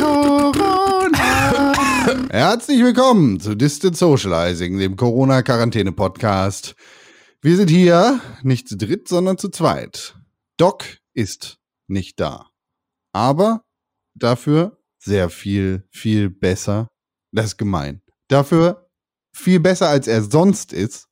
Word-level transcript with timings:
Corona. 0.00 1.74
Herzlich 2.30 2.82
willkommen 2.82 3.38
zu 3.38 3.54
Distant 3.54 3.98
Socializing, 3.98 4.78
dem 4.78 4.96
Corona-Quarantäne-Podcast. 4.96 6.74
Wir 7.42 7.56
sind 7.56 7.68
hier 7.68 8.18
nicht 8.42 8.66
zu 8.66 8.78
dritt, 8.78 9.08
sondern 9.08 9.36
zu 9.36 9.50
zweit. 9.50 10.16
Doc 10.56 10.84
ist 11.12 11.58
nicht 11.86 12.18
da. 12.18 12.48
Aber 13.12 13.62
dafür 14.14 14.78
sehr 14.98 15.28
viel, 15.28 15.86
viel 15.90 16.30
besser. 16.30 16.88
Das 17.30 17.44
ist 17.46 17.58
gemein. 17.58 18.00
Dafür 18.28 18.88
viel 19.34 19.60
besser, 19.60 19.90
als 19.90 20.08
er 20.08 20.22
sonst 20.22 20.72
ist. 20.72 21.08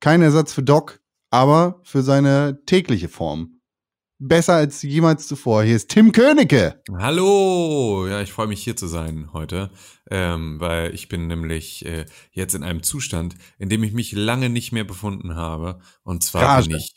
Kein 0.00 0.22
Ersatz 0.22 0.54
für 0.54 0.62
Doc, 0.62 1.00
aber 1.30 1.82
für 1.84 2.02
seine 2.02 2.64
tägliche 2.64 3.10
Form 3.10 3.59
besser 4.20 4.54
als 4.54 4.82
jemals 4.82 5.26
zuvor. 5.26 5.64
Hier 5.64 5.76
ist 5.76 5.88
Tim 5.88 6.12
Königke. 6.12 6.80
Hallo, 6.92 8.06
ja, 8.06 8.20
ich 8.20 8.30
freue 8.30 8.46
mich 8.46 8.62
hier 8.62 8.76
zu 8.76 8.86
sein 8.86 9.32
heute, 9.32 9.70
ähm, 10.10 10.60
weil 10.60 10.94
ich 10.94 11.08
bin 11.08 11.26
nämlich 11.26 11.84
äh, 11.86 12.04
jetzt 12.30 12.54
in 12.54 12.62
einem 12.62 12.82
Zustand, 12.82 13.34
in 13.58 13.70
dem 13.70 13.82
ich 13.82 13.92
mich 13.92 14.12
lange 14.12 14.50
nicht 14.50 14.72
mehr 14.72 14.84
befunden 14.84 15.34
habe. 15.34 15.80
Und 16.02 16.22
zwar 16.22 16.42
Garage. 16.42 16.68
bin 16.68 16.78
ich, 16.78 16.94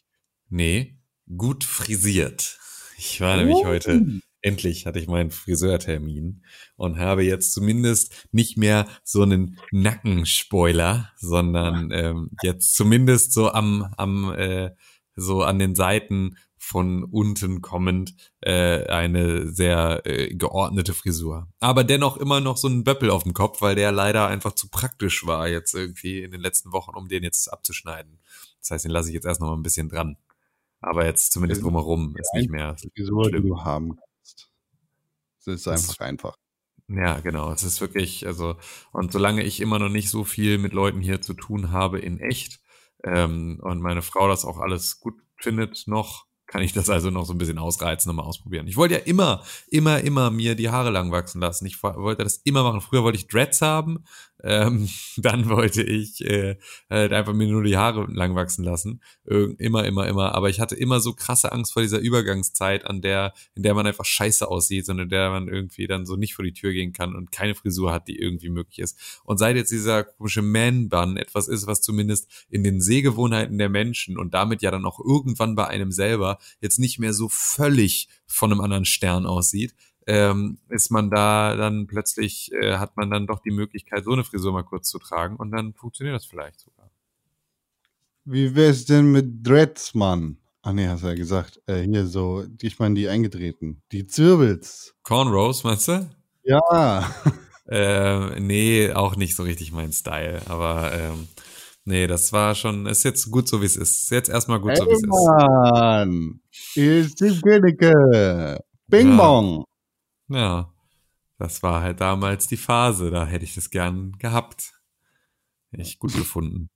nee, 0.50 1.00
gut 1.38 1.64
frisiert. 1.64 2.59
Ich 2.98 3.22
war 3.22 3.38
nämlich 3.38 3.55
oh. 3.55 3.66
heute, 3.66 4.05
endlich 4.42 4.86
hatte 4.86 5.00
ich 5.00 5.08
meinen 5.08 5.31
Friseurtermin 5.31 6.44
und 6.76 7.00
habe 7.00 7.23
jetzt 7.23 7.53
zumindest 7.53 8.28
nicht 8.34 8.58
mehr 8.58 8.86
so 9.03 9.23
einen 9.23 9.59
Nackenspoiler, 9.72 11.12
sondern 11.16 11.90
ähm, 11.92 12.31
jetzt 12.44 12.76
zumindest 12.76 13.31
so 13.31 13.50
am, 13.50 13.94
am 13.95 14.34
äh, 14.34 14.72
so 15.16 15.44
an 15.44 15.59
den 15.59 15.76
Seiten 15.76 16.38
von 16.63 17.03
unten 17.03 17.62
kommend 17.62 18.16
äh, 18.40 18.85
eine 18.88 19.52
sehr 19.52 20.02
äh, 20.05 20.34
geordnete 20.34 20.94
Frisur. 20.94 21.49
Aber 21.59 21.84
dennoch 21.84 22.16
immer 22.16 22.39
noch 22.39 22.55
so 22.55 22.70
ein 22.70 22.86
Böppel 22.86 23.09
auf 23.09 23.23
dem 23.23 23.34
Kopf, 23.34 23.62
weil 23.62 23.76
der 23.76 23.91
leider 23.91 24.27
einfach 24.27 24.53
zu 24.53 24.70
praktisch 24.70 25.26
war 25.26 25.50
jetzt 25.50 25.75
irgendwie 25.75 26.23
in 26.23 26.31
den 26.31 26.39
letzten 26.39 26.72
Wochen, 26.72 26.95
um 26.95 27.09
den 27.09 27.22
jetzt 27.23 27.52
abzuschneiden. 27.52 28.20
Das 28.61 28.72
heißt, 28.72 28.86
den 28.86 28.92
lasse 28.92 29.09
ich 29.09 29.14
jetzt 29.14 29.25
erst 29.25 29.42
noch 29.42 29.50
mal 29.50 29.58
ein 29.58 29.64
bisschen 29.64 29.89
dran. 29.89 30.16
Aber 30.80 31.05
jetzt 31.05 31.33
zumindest 31.33 31.64
drumherum 31.64 32.16
ist 32.17 32.33
nicht 32.33 32.50
mehr 32.50 32.77
Frisur, 32.95 33.30
die 33.30 33.42
du 33.42 33.61
haben 33.61 33.98
kannst. 33.98 34.50
Das 35.45 35.55
ist 35.55 35.67
einfach 35.67 35.98
das, 35.98 36.00
einfach. 36.00 36.38
Ja, 36.88 37.20
genau. 37.20 37.52
Es 37.52 37.64
ist 37.64 37.81
wirklich, 37.81 38.25
also, 38.25 38.55
und 38.94 39.11
solange 39.11 39.44
ich 39.44 39.59
immer 39.59 39.80
noch 39.80 39.89
nicht 39.89 40.09
so 40.09 40.23
viel 40.23 40.58
mit 40.58 40.72
Leuten 40.72 41.02
hier 41.02 41.22
zu 41.22 41.33
tun 41.33 41.72
habe 41.72 42.00
in 42.00 42.22
echt, 42.22 42.61
ähm, 43.03 43.59
und 43.61 43.81
meine 43.81 44.02
Frau 44.02 44.30
das 44.30 44.45
auch 44.45 44.59
alles 44.59 45.02
gut 45.02 45.16
findet 45.36 45.88
noch, 45.88 46.25
kann 46.54 46.62
ich 46.62 46.72
das 46.72 46.88
also 46.88 47.09
noch 47.09 47.26
so 47.26 47.34
ein 47.34 47.40
bisschen 47.40 47.58
ausreizen 47.58 48.12
und 48.12 48.18
mal 48.18 48.22
ausprobieren. 48.22 48.68
Ich 48.68 48.78
wollte 48.78 48.94
ja 48.94 49.00
immer, 49.00 49.42
immer, 49.72 50.02
immer 50.02 50.30
mir 50.30 50.54
die 50.54 50.70
Haare 50.70 50.92
lang 50.92 51.12
wachsen 51.12 51.42
lassen. 51.42 51.66
Ich 51.66 51.82
wollte 51.82 52.23
das 52.23 52.38
immer 52.44 52.62
machen. 52.62 52.80
Früher 52.80 53.02
wollte 53.02 53.18
ich 53.18 53.28
Dreads 53.28 53.64
haben, 53.64 54.04
ähm, 54.44 54.89
dann 55.17 55.49
wollte 55.49 55.81
ich 55.83 56.23
äh, 56.25 56.58
halt 56.89 57.13
einfach 57.13 57.33
mir 57.33 57.47
nur 57.47 57.63
die 57.63 57.77
Haare 57.77 58.05
lang 58.11 58.36
wachsen 58.36 58.63
lassen. 58.63 59.02
Irg 59.25 59.59
immer, 59.59 59.86
immer, 59.86 60.08
immer. 60.08 60.36
Aber 60.36 60.49
ich 60.49 60.59
hatte 60.59 60.75
immer 60.75 60.99
so 60.99 61.13
krasse 61.13 61.52
Angst 61.52 61.73
vor 61.73 61.81
dieser 61.81 61.99
Übergangszeit, 61.99 62.86
an 62.86 63.02
der, 63.02 63.33
in 63.55 63.64
der 63.64 63.73
man 63.73 63.88
einfach 63.88 64.05
scheiße 64.05 64.47
aussieht 64.47 64.89
und 64.89 64.99
in 64.99 65.09
der 65.09 65.30
man 65.30 65.47
irgendwie 65.47 65.88
dann 65.88 66.05
so 66.05 66.16
nicht 66.16 66.36
vor 66.36 66.45
die 66.45 66.53
Tür 66.53 66.73
gehen 66.73 66.94
kann 66.94 67.16
und 67.16 67.31
keine 67.31 67.55
Frisur 67.55 67.91
hat, 67.91 68.08
die 68.08 68.19
irgendwie 68.19 68.49
möglich 68.49 68.80
ist. 68.80 69.21
Und 69.23 69.38
seit 69.38 69.55
jetzt 69.55 69.71
dieser 69.71 70.03
komische 70.03 70.41
Man-Bun 70.41 71.17
etwas 71.17 71.47
ist, 71.47 71.66
was 71.67 71.81
zumindest 71.81 72.30
in 72.49 72.64
den 72.64 72.81
Sehgewohnheiten 72.81 73.58
der 73.58 73.69
Menschen 73.69 74.17
und 74.17 74.33
damit 74.33 74.61
ja 74.61 74.71
dann 74.71 74.86
auch 74.86 74.99
irgendwann 74.99 75.55
bei 75.55 75.67
einem 75.67 75.91
selber 75.91 76.38
jetzt 76.61 76.80
nicht 76.80 76.99
mehr 76.99 77.14
so 77.14 77.30
völlig 77.30 78.09
von 78.25 78.52
einem 78.52 78.61
anderen 78.61 78.86
Stern 78.86 79.25
aussieht, 79.25 79.73
ähm, 80.08 80.58
ist 80.70 80.92
man 80.92 81.09
da 81.09 81.56
dann 81.56 81.88
plötzlich, 81.88 82.52
äh, 82.54 82.78
hat 82.78 82.98
man 82.98 83.09
dann 83.09 83.28
doch 83.28 83.40
die 83.40 83.52
Möglichkeit, 83.52 84.04
so 84.04 84.12
eine 84.12 84.23
Frisur 84.23 84.52
mal 84.52 84.64
kurz 84.64 84.90
zu 84.90 85.00
tragen 85.00 85.36
und 85.38 85.52
dann 85.52 85.73
funktioniert 85.73 86.16
das 86.16 86.26
vielleicht 86.26 86.60
sogar. 86.60 86.90
Wie 88.26 88.56
wär's 88.56 88.86
denn 88.86 89.12
mit 89.12 89.45
Dreads, 89.45 89.94
Mann? 89.95 90.38
Ach 90.61 90.72
nee, 90.72 90.88
hast 90.88 91.04
du 91.04 91.08
ja 91.08 91.14
gesagt. 91.14 91.61
Äh, 91.67 91.82
hier 91.82 92.08
so, 92.08 92.45
ich 92.61 92.80
meine 92.80 92.95
die 92.95 93.10
eingetreten. 93.10 93.82
Die 93.92 94.08
Zirbels. 94.08 94.95
Cornrows, 95.04 95.64
meinst 95.66 95.89
du? 95.89 96.10
Ja. 96.44 97.14
äh, 97.67 98.39
nee, 98.39 98.92
auch 98.94 99.17
nicht 99.17 99.36
so 99.36 99.44
richtig 99.44 99.73
mein 99.73 99.92
Style, 99.92 100.42
aber 100.48 100.94
ähm, 100.94 101.27
Nee, 101.86 102.08
das 102.08 102.32
war 102.32 102.56
schon, 102.56 102.86
ist 102.86 103.04
jetzt 103.04 103.30
gut 103.30 103.48
so, 103.48 103.61
wie 103.61 103.66
es 103.66 103.76
ist. 103.76 104.04
Ist 104.04 104.11
jetzt 104.11 104.30
erstmal 104.30 104.60
gut 104.60 104.72
hey, 104.72 104.77
so, 104.77 104.86
wie 104.86 104.94
es 104.94 105.02
ist. 105.02 105.08
Mann, 105.08 106.39
ist 106.76 107.20
die 107.20 107.42
Könige. 107.42 108.64
Bing 108.88 109.10
ja. 109.10 109.17
Bong. 109.17 109.66
Ja, 110.33 110.73
das 111.38 111.61
war 111.61 111.82
halt 111.82 112.02
damals 112.02 112.48
die 112.48 112.58
Phase, 112.58 113.11
da 113.11 113.26
hätte 113.26 113.45
ich 113.45 113.54
das 113.55 113.70
gern 113.70 114.14
gehabt. 114.17 114.73
Echt 115.71 115.99
gut 115.99 116.14
gefunden. 116.14 116.70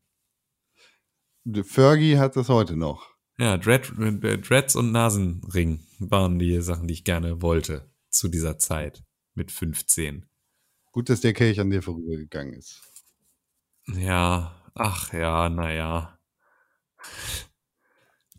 Fergie 1.63 2.17
hat 2.17 2.35
das 2.35 2.49
heute 2.49 2.75
noch. 2.75 3.15
Ja, 3.39 3.57
Dread, 3.57 3.91
Dreads 3.95 4.75
und 4.75 4.91
Nasenring 4.91 5.85
waren 5.99 6.39
die 6.39 6.59
Sachen, 6.61 6.87
die 6.87 6.95
ich 6.95 7.03
gerne 7.03 7.41
wollte 7.41 7.89
zu 8.09 8.27
dieser 8.27 8.57
Zeit 8.57 9.03
mit 9.33 9.51
15. 9.51 10.27
Gut, 10.91 11.09
dass 11.09 11.21
der 11.21 11.33
Kelch 11.33 11.59
an 11.59 11.69
dir 11.69 11.81
vorübergegangen 11.81 12.53
ist. 12.53 12.81
Ja, 13.87 14.61
ach 14.73 15.13
ja, 15.13 15.49
naja. 15.49 16.19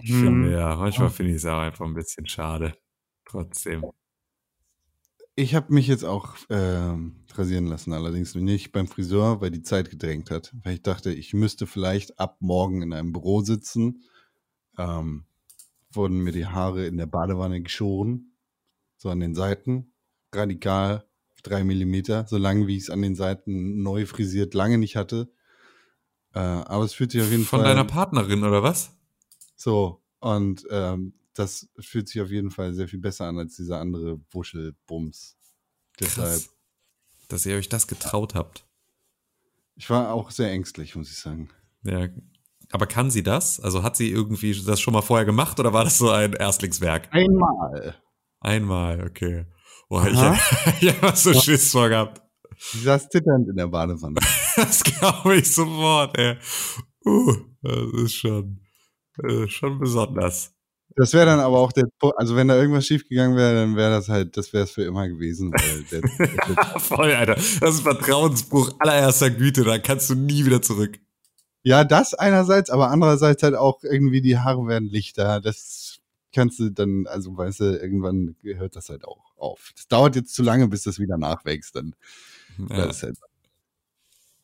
Hm. 0.01 0.51
Ja, 0.51 0.77
manchmal 0.77 1.11
finde 1.11 1.33
ich 1.33 1.39
es 1.39 1.47
auch 1.47 1.61
einfach 1.61 1.87
ein 1.87 1.95
bisschen 1.95 2.27
schade. 2.27 2.77
Trotzdem. 3.25 3.85
Ich 5.41 5.55
habe 5.55 5.73
mich 5.73 5.87
jetzt 5.87 6.05
auch 6.05 6.35
äh, 6.49 6.97
rasieren 7.33 7.67
lassen, 7.67 7.93
allerdings 7.93 8.35
nicht 8.35 8.73
beim 8.73 8.89
Friseur, 8.89 9.41
weil 9.41 9.53
die 9.53 9.63
Zeit 9.63 9.89
gedrängt 9.89 10.33
hat. 10.33 10.53
Weil 10.65 10.75
ich 10.75 10.83
dachte, 10.83 11.13
ich 11.13 11.33
müsste 11.33 11.69
vielleicht 11.69 12.19
ab 12.19 12.39
morgen 12.41 12.83
in 12.83 12.93
einem 12.93 13.13
Büro 13.13 13.41
sitzen. 13.43 14.03
Ähm, 14.79 15.27
wurden 15.93 16.19
mir 16.19 16.33
die 16.33 16.47
Haare 16.47 16.89
in 16.89 16.97
der 16.97 17.07
Badewanne 17.07 17.63
geschoren, 17.63 18.33
so 18.97 19.11
an 19.11 19.21
den 19.21 19.37
Seiten, 19.37 19.93
radikal, 20.35 21.05
drei 21.45 21.63
Millimeter, 21.63 22.27
so 22.27 22.37
lang 22.37 22.67
wie 22.67 22.77
ich 22.77 22.83
es 22.83 22.91
an 22.91 23.03
den 23.03 23.15
Seiten 23.15 23.81
neu 23.81 24.07
frisiert 24.07 24.55
lange 24.55 24.77
nicht 24.77 24.97
hatte. 24.97 25.31
Äh, 26.35 26.41
aber 26.41 26.83
es 26.83 26.95
fühlt 26.95 27.13
sich 27.13 27.23
auf 27.23 27.31
jeden 27.31 27.45
Von 27.45 27.61
Fall. 27.61 27.69
Von 27.69 27.77
deiner 27.77 27.85
Partnerin 27.85 28.43
oder 28.43 28.65
was? 28.65 28.91
So, 29.55 30.03
und 30.19 30.67
ähm, 30.69 31.13
das 31.39 31.69
fühlt 31.79 32.09
sich 32.09 32.21
auf 32.21 32.31
jeden 32.31 32.51
Fall 32.51 32.75
sehr 32.75 32.89
viel 32.89 32.99
besser 32.99 33.27
an 33.27 33.39
als 33.39 33.57
dieser 33.57 33.81
andere 33.81 34.21
Wuschelbums. 34.31 35.37
Deshalb. 36.01 36.43
Dass 37.29 37.47
ihr 37.47 37.57
euch 37.57 37.69
das 37.69 37.87
getraut 37.87 38.35
habt. 38.35 38.67
Ich 39.77 39.89
war 39.91 40.13
auch 40.13 40.31
sehr 40.31 40.51
ängstlich, 40.51 40.97
muss 40.97 41.11
ich 41.11 41.19
sagen. 41.19 41.51
Ja. 41.85 42.09
Aber 42.71 42.87
kann 42.87 43.11
sie 43.11 43.23
das? 43.23 43.61
Also 43.61 43.83
hat 43.83 43.97
sie 43.97 44.11
irgendwie 44.11 44.53
das 44.65 44.81
schon 44.81 44.93
mal 44.93 45.03
vorher 45.03 45.25
gemacht 45.25 45.59
oder 45.61 45.73
war 45.73 45.85
das 45.85 45.99
so 45.99 46.11
ein 46.11 46.33
Erstlingswerk? 46.33 47.09
Einmal. 47.13 47.95
Einmal, 48.41 49.07
okay. 49.07 49.47
Boah, 49.89 50.07
ich, 50.07 50.17
habe 51.03 51.17
so 51.17 51.33
Schiss 51.33 51.71
vor 51.71 51.89
gehabt. 51.89 52.23
Sie 52.59 52.81
saß 52.81 53.09
zitternd 53.09 53.49
in 53.49 53.57
der 53.57 53.69
Badewanne. 53.69 54.21
das 54.57 54.83
glaube 54.83 55.37
ich 55.37 55.55
sofort, 55.55 56.19
ey. 56.19 56.37
Uh, 57.07 57.37
das 57.63 58.03
ist 58.03 58.15
schon, 58.15 58.61
äh, 59.23 59.47
schon 59.47 59.79
besonders. 59.79 60.58
Das 60.99 61.13
wäre 61.15 61.27
dann 61.27 61.39
aber 61.39 61.61
auch 61.61 61.71
der, 61.71 61.85
also 62.17 62.35
wenn 62.35 62.49
da 62.49 62.57
irgendwas 62.57 62.85
schiefgegangen 62.85 63.37
wäre, 63.37 63.55
dann 63.55 63.77
wäre 63.77 63.91
das 63.91 64.09
halt, 64.09 64.37
das 64.37 64.53
wäre 64.53 64.65
es 64.65 64.73
für 64.73 64.83
immer 64.83 65.09
gewesen. 65.09 65.53
Der, 65.93 66.01
der 66.01 66.81
Voll, 66.81 67.13
Alter. 67.13 67.37
Das 67.37 67.77
ist 67.77 67.83
Vertrauensbruch 67.83 68.73
allererster 68.81 69.31
Güte, 69.31 69.63
da 69.63 69.79
kannst 69.79 70.11
du 70.11 70.17
nie 70.17 70.45
wieder 70.45 70.61
zurück. 70.61 70.99
Ja, 71.63 71.85
das 71.85 72.15
einerseits, 72.15 72.69
aber 72.69 72.91
andererseits 72.91 73.45
halt 73.45 73.55
auch 73.55 73.85
irgendwie 73.85 74.21
die 74.21 74.39
Haare 74.39 74.67
werden 74.67 74.89
lichter. 74.89 75.41
Das 75.41 76.01
kannst 76.35 76.59
du 76.59 76.71
dann, 76.71 77.07
also 77.07 77.37
weißt 77.37 77.61
du, 77.61 77.79
irgendwann 77.81 78.35
hört 78.43 78.75
das 78.75 78.89
halt 78.89 79.05
auch 79.05 79.37
auf. 79.37 79.71
Das 79.77 79.87
dauert 79.87 80.17
jetzt 80.17 80.35
zu 80.35 80.43
lange, 80.43 80.67
bis 80.67 80.83
das 80.83 80.99
wieder 80.99 81.17
nachwächst. 81.17 81.77
Dann 81.77 81.95
ja. 82.59 82.87
das, 82.87 83.05
halt, 83.05 83.19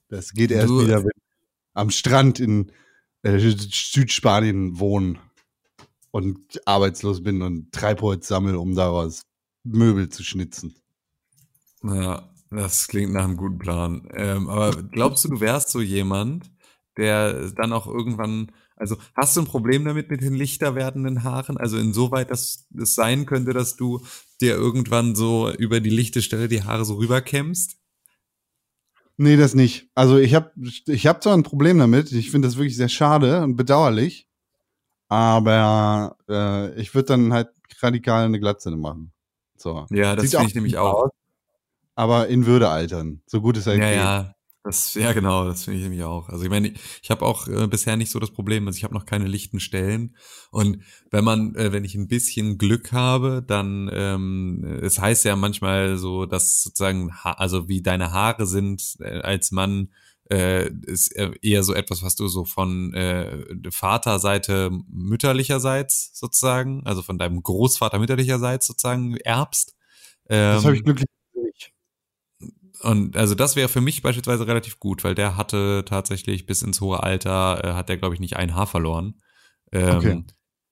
das 0.08 0.32
geht 0.32 0.52
erst 0.52 0.68
du, 0.68 0.84
wieder, 0.84 1.02
wenn 1.02 1.10
am 1.72 1.90
Strand 1.90 2.38
in 2.38 2.70
äh, 3.22 3.38
Südspanien 3.40 4.78
wohnen 4.78 5.18
und 6.14 6.60
arbeitslos 6.64 7.24
bin 7.24 7.42
und 7.42 7.72
Treibholz 7.72 8.28
sammle, 8.28 8.60
um 8.60 8.76
daraus 8.76 9.22
Möbel 9.64 10.10
zu 10.10 10.22
schnitzen. 10.22 10.76
Ja, 11.82 12.30
das 12.52 12.86
klingt 12.86 13.12
nach 13.12 13.24
einem 13.24 13.36
guten 13.36 13.58
Plan. 13.58 14.08
Ähm, 14.14 14.48
aber 14.48 14.80
glaubst 14.84 15.24
du, 15.24 15.28
du 15.30 15.40
wärst 15.40 15.70
so 15.70 15.80
jemand, 15.80 16.52
der 16.96 17.50
dann 17.50 17.72
auch 17.72 17.88
irgendwann, 17.88 18.52
also 18.76 18.96
hast 19.16 19.36
du 19.36 19.40
ein 19.40 19.48
Problem 19.48 19.84
damit 19.84 20.08
mit 20.08 20.20
den 20.20 20.34
lichter 20.34 20.76
werdenden 20.76 21.24
Haaren? 21.24 21.56
Also 21.56 21.78
insoweit, 21.78 22.30
dass 22.30 22.68
es 22.78 22.94
sein 22.94 23.26
könnte, 23.26 23.52
dass 23.52 23.74
du 23.74 24.00
dir 24.40 24.54
irgendwann 24.54 25.16
so 25.16 25.50
über 25.50 25.80
die 25.80 25.90
lichte 25.90 26.22
Stelle 26.22 26.46
die 26.46 26.62
Haare 26.62 26.84
so 26.84 26.94
rüberkämmst? 26.94 27.76
Nee, 29.16 29.36
das 29.36 29.54
nicht. 29.56 29.90
Also 29.96 30.18
ich 30.18 30.36
habe 30.36 30.52
ich 30.86 31.06
hab 31.08 31.24
zwar 31.24 31.36
ein 31.36 31.42
Problem 31.42 31.76
damit, 31.78 32.12
ich 32.12 32.30
finde 32.30 32.46
das 32.46 32.56
wirklich 32.56 32.76
sehr 32.76 32.88
schade 32.88 33.42
und 33.42 33.56
bedauerlich, 33.56 34.28
aber 35.08 36.16
äh, 36.28 36.74
ich 36.80 36.94
würde 36.94 37.08
dann 37.08 37.32
halt 37.32 37.48
radikal 37.80 38.24
eine 38.24 38.40
Glatze 38.40 38.70
machen. 38.70 39.12
So. 39.56 39.86
Ja, 39.90 40.16
das 40.16 40.30
finde 40.30 40.46
ich 40.46 40.54
nämlich 40.54 40.78
auch. 40.78 41.04
Aus. 41.04 41.10
aber 41.94 42.28
in 42.28 42.46
Würde 42.46 42.68
altern, 42.68 43.22
so 43.26 43.40
gut 43.40 43.56
es 43.56 43.66
halt 43.66 43.78
ja, 43.78 43.88
geht. 43.88 43.96
Ja, 43.96 44.34
das, 44.64 44.94
ja, 44.94 45.12
genau, 45.12 45.44
das 45.44 45.64
finde 45.64 45.78
ich 45.78 45.84
nämlich 45.84 46.04
auch. 46.04 46.30
Also 46.30 46.42
ich 46.42 46.48
meine, 46.48 46.72
ich 47.02 47.10
habe 47.10 47.26
auch 47.26 47.48
äh, 47.48 47.66
bisher 47.66 47.98
nicht 47.98 48.10
so 48.10 48.18
das 48.18 48.30
Problem, 48.30 48.66
also 48.66 48.78
ich 48.78 48.84
habe 48.84 48.94
noch 48.94 49.04
keine 49.04 49.26
lichten 49.26 49.60
Stellen. 49.60 50.16
Und 50.50 50.82
wenn 51.10 51.22
man, 51.22 51.54
äh, 51.54 51.70
wenn 51.70 51.84
ich 51.84 51.94
ein 51.94 52.08
bisschen 52.08 52.56
Glück 52.56 52.90
habe, 52.90 53.44
dann, 53.46 53.90
ähm, 53.92 54.80
es 54.82 54.98
heißt 54.98 55.26
ja 55.26 55.36
manchmal 55.36 55.98
so, 55.98 56.24
dass 56.24 56.62
sozusagen, 56.62 57.10
also 57.22 57.68
wie 57.68 57.82
deine 57.82 58.12
Haare 58.12 58.46
sind 58.46 58.96
äh, 59.00 59.20
als 59.20 59.52
Mann, 59.52 59.90
äh, 60.30 60.70
ist 60.86 61.12
eher 61.12 61.62
so 61.62 61.74
etwas, 61.74 62.02
was 62.02 62.16
du 62.16 62.28
so 62.28 62.44
von 62.44 62.94
äh, 62.94 63.44
Vaterseite 63.70 64.70
mütterlicherseits 64.88 66.10
sozusagen, 66.14 66.82
also 66.86 67.02
von 67.02 67.18
deinem 67.18 67.42
Großvater 67.42 67.98
mütterlicherseits 67.98 68.66
sozusagen 68.66 69.16
erbst. 69.18 69.74
Ähm, 70.28 70.54
das 70.54 70.64
habe 70.64 70.76
ich 70.76 70.84
glücklich 70.84 71.08
nicht. 71.34 71.72
Und 72.80 73.16
also 73.16 73.34
das 73.34 73.56
wäre 73.56 73.68
für 73.68 73.80
mich 73.80 74.02
beispielsweise 74.02 74.46
relativ 74.46 74.78
gut, 74.78 75.04
weil 75.04 75.14
der 75.14 75.36
hatte 75.36 75.84
tatsächlich 75.86 76.46
bis 76.46 76.62
ins 76.62 76.80
hohe 76.80 77.02
Alter, 77.02 77.62
äh, 77.62 77.72
hat 77.74 77.88
der 77.88 77.98
glaube 77.98 78.14
ich 78.14 78.20
nicht 78.20 78.36
ein 78.36 78.54
Haar 78.54 78.66
verloren. 78.66 79.20
Ähm, 79.72 79.96
okay. 79.96 80.24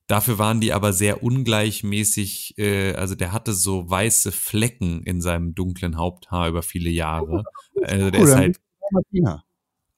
Dafür 0.09 0.39
waren 0.39 0.61
die 0.61 0.73
aber 0.73 0.93
sehr 0.93 1.23
ungleichmäßig, 1.23 2.59
äh, 2.59 2.95
also 2.95 3.15
der 3.15 3.33
hatte 3.33 3.53
so 3.53 3.89
weiße 3.89 4.33
Flecken 4.33 5.03
in 5.05 5.21
seinem 5.21 5.55
dunklen 5.55 5.97
Haupthaar 5.97 6.49
über 6.49 6.63
viele 6.63 6.91
Jahre. 6.91 7.45
Also 7.83 8.11
der 8.11 8.21
ist 8.21 8.35
halt 8.35 8.61
Dalmatiner. 8.93 9.45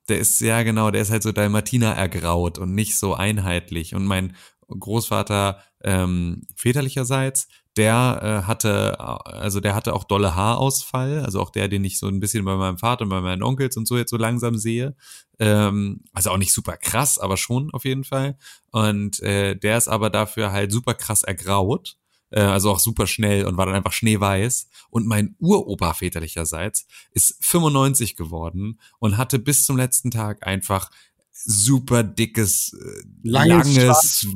Der 0.09 0.19
ist, 0.19 0.41
ja 0.41 0.63
genau, 0.63 0.91
der 0.91 1.03
ist 1.03 1.11
halt 1.11 1.23
so 1.23 1.33
Dalmatiner 1.33 1.93
ergraut 1.93 2.59
und 2.59 2.75
nicht 2.75 2.99
so 2.99 3.15
einheitlich. 3.15 3.95
Und 3.95 4.05
mein 4.05 4.37
Großvater 4.69 5.63
ähm, 5.83 6.43
väterlicherseits, 6.57 7.49
der 7.77 8.21
äh, 8.45 8.47
hatte, 8.47 9.01
also 9.01 9.61
der 9.61 9.75
hatte 9.75 9.95
auch 9.95 10.05
dolle 10.05 10.35
Haarausfall, 10.35 11.21
also 11.25 11.41
auch 11.41 11.51
der, 11.51 11.69
den 11.69 11.85
ich 11.85 11.99
so 11.99 12.07
ein 12.07 12.21
bisschen 12.21 12.45
bei 12.45 12.57
meinem 12.57 12.79
Vater 12.79 13.03
und 13.05 13.11
bei 13.11 13.21
meinen 13.21 13.43
Onkels 13.43 13.77
und 13.77 13.87
so 13.87 13.97
jetzt 13.97 14.11
so 14.11 14.17
langsam 14.17 14.57
sehe. 14.57 14.95
Ähm, 15.39 16.03
also 16.13 16.31
auch 16.31 16.39
nicht 16.39 16.53
super 16.53 16.77
krass, 16.77 17.19
aber 17.19 17.37
schon 17.37 17.71
auf 17.73 17.85
jeden 17.85 18.05
Fall. 18.05 18.39
Und 18.71 19.21
äh, 19.23 19.57
der 19.57 19.79
ist 19.79 19.89
aber 19.89 20.11
dafür 20.11 20.53
halt 20.53 20.73
super 20.73 20.95
krass 20.95 21.23
ergraut 21.25 21.97
äh, 22.35 22.41
also 22.41 22.71
auch 22.71 22.81
super 22.81 23.07
schnell 23.07 23.47
und 23.47 23.57
war 23.57 23.67
dann 23.67 23.75
einfach 23.75 23.93
schneeweiß. 23.93 24.69
Und 24.91 25.07
mein 25.07 25.37
Uropa 25.39 25.95
väterlicherseits 25.95 26.87
ist 27.13 27.37
95 27.41 28.17
geworden 28.17 28.81
und 28.99 29.17
hatte 29.17 29.39
bis 29.39 29.65
zum 29.65 29.77
letzten 29.77 30.11
Tag 30.11 30.47
einfach 30.47 30.91
super 31.33 32.03
dickes, 32.03 32.73
äh, 32.75 33.29
langes, 33.29 33.77
langes 33.77 34.27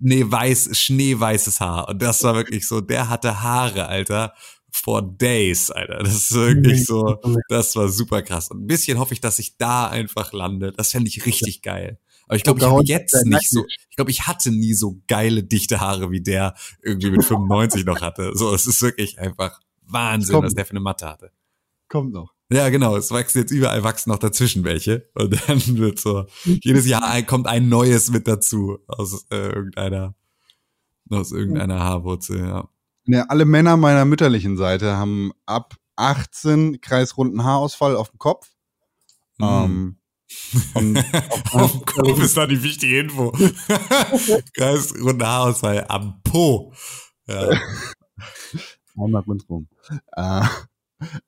nee, 0.00 0.24
weiß, 0.26 0.70
schneeweißes 0.72 1.60
Haar. 1.60 1.88
Und 1.88 2.00
das 2.00 2.22
war 2.22 2.34
wirklich 2.34 2.66
so, 2.66 2.80
der 2.80 3.08
hatte 3.08 3.42
Haare, 3.42 3.88
Alter, 3.88 4.34
for 4.70 5.02
days, 5.02 5.70
Alter. 5.70 5.98
Das 5.98 6.14
ist 6.14 6.34
wirklich 6.34 6.84
so, 6.86 7.18
das 7.48 7.76
war 7.76 7.88
super 7.88 8.22
krass. 8.22 8.50
Und 8.50 8.64
ein 8.64 8.66
bisschen 8.66 8.98
hoffe 8.98 9.14
ich, 9.14 9.20
dass 9.20 9.38
ich 9.38 9.56
da 9.56 9.88
einfach 9.88 10.32
lande. 10.32 10.72
Das 10.72 10.92
fände 10.92 11.08
ich 11.08 11.26
richtig 11.26 11.62
geil. 11.62 11.98
Aber 12.26 12.36
ich 12.36 12.42
glaube, 12.42 12.60
ich, 12.60 12.66
habe 12.66 12.82
jetzt 12.84 13.26
nicht 13.26 13.50
so, 13.50 13.64
ich 13.90 13.96
glaube, 13.96 14.10
ich 14.10 14.26
hatte 14.26 14.50
nie 14.50 14.74
so 14.74 15.00
geile, 15.06 15.42
dichte 15.42 15.80
Haare, 15.80 16.10
wie 16.10 16.20
der 16.20 16.54
irgendwie 16.82 17.10
mit 17.10 17.24
95 17.24 17.84
noch 17.84 18.00
hatte. 18.00 18.32
So, 18.34 18.54
es 18.54 18.66
ist 18.66 18.80
wirklich 18.82 19.18
einfach 19.18 19.60
Wahnsinn, 19.82 20.42
was 20.42 20.54
der 20.54 20.64
für 20.64 20.70
eine 20.70 20.80
Matte 20.80 21.06
hatte. 21.06 21.30
Kommt 21.88 22.12
noch. 22.12 22.34
Ja, 22.50 22.68
genau. 22.68 22.96
Es 22.96 23.10
wachsen 23.10 23.38
jetzt 23.38 23.50
überall 23.50 23.82
wachsen 23.84 24.10
noch 24.10 24.18
dazwischen 24.18 24.64
welche. 24.64 25.08
Und 25.14 25.48
dann 25.48 25.60
wird 25.78 26.00
so, 26.00 26.26
jedes 26.44 26.86
Jahr 26.86 27.22
kommt 27.22 27.46
ein 27.46 27.68
neues 27.68 28.10
mit 28.10 28.28
dazu 28.28 28.78
aus 28.86 29.26
äh, 29.30 29.48
irgendeiner, 29.48 30.14
aus 31.10 31.32
irgendeiner 31.32 31.80
Haarwurzel, 31.80 32.40
ja. 32.40 32.68
ja. 33.06 33.24
Alle 33.28 33.44
Männer 33.44 33.76
meiner 33.76 34.04
mütterlichen 34.04 34.56
Seite 34.56 34.96
haben 34.96 35.32
ab 35.46 35.74
18 35.96 36.80
kreisrunden 36.80 37.44
Haarausfall 37.44 37.96
auf 37.96 38.10
dem 38.10 38.18
Kopf. 38.18 38.50
Mhm. 39.38 39.46
Ähm, 39.46 39.96
auf 41.52 41.72
dem 41.72 41.84
Kopf 41.84 42.22
ist 42.22 42.36
da 42.36 42.46
die 42.46 42.62
wichtige 42.62 43.00
Info. 43.00 43.30
Kreisrunde 44.54 45.26
Haarausfall 45.26 45.84
am 45.88 46.20
Po. 46.22 46.72
Ja. 47.26 47.50
Einmal 48.96 49.22
rundherum. 49.22 49.68
Äh, 50.12 50.46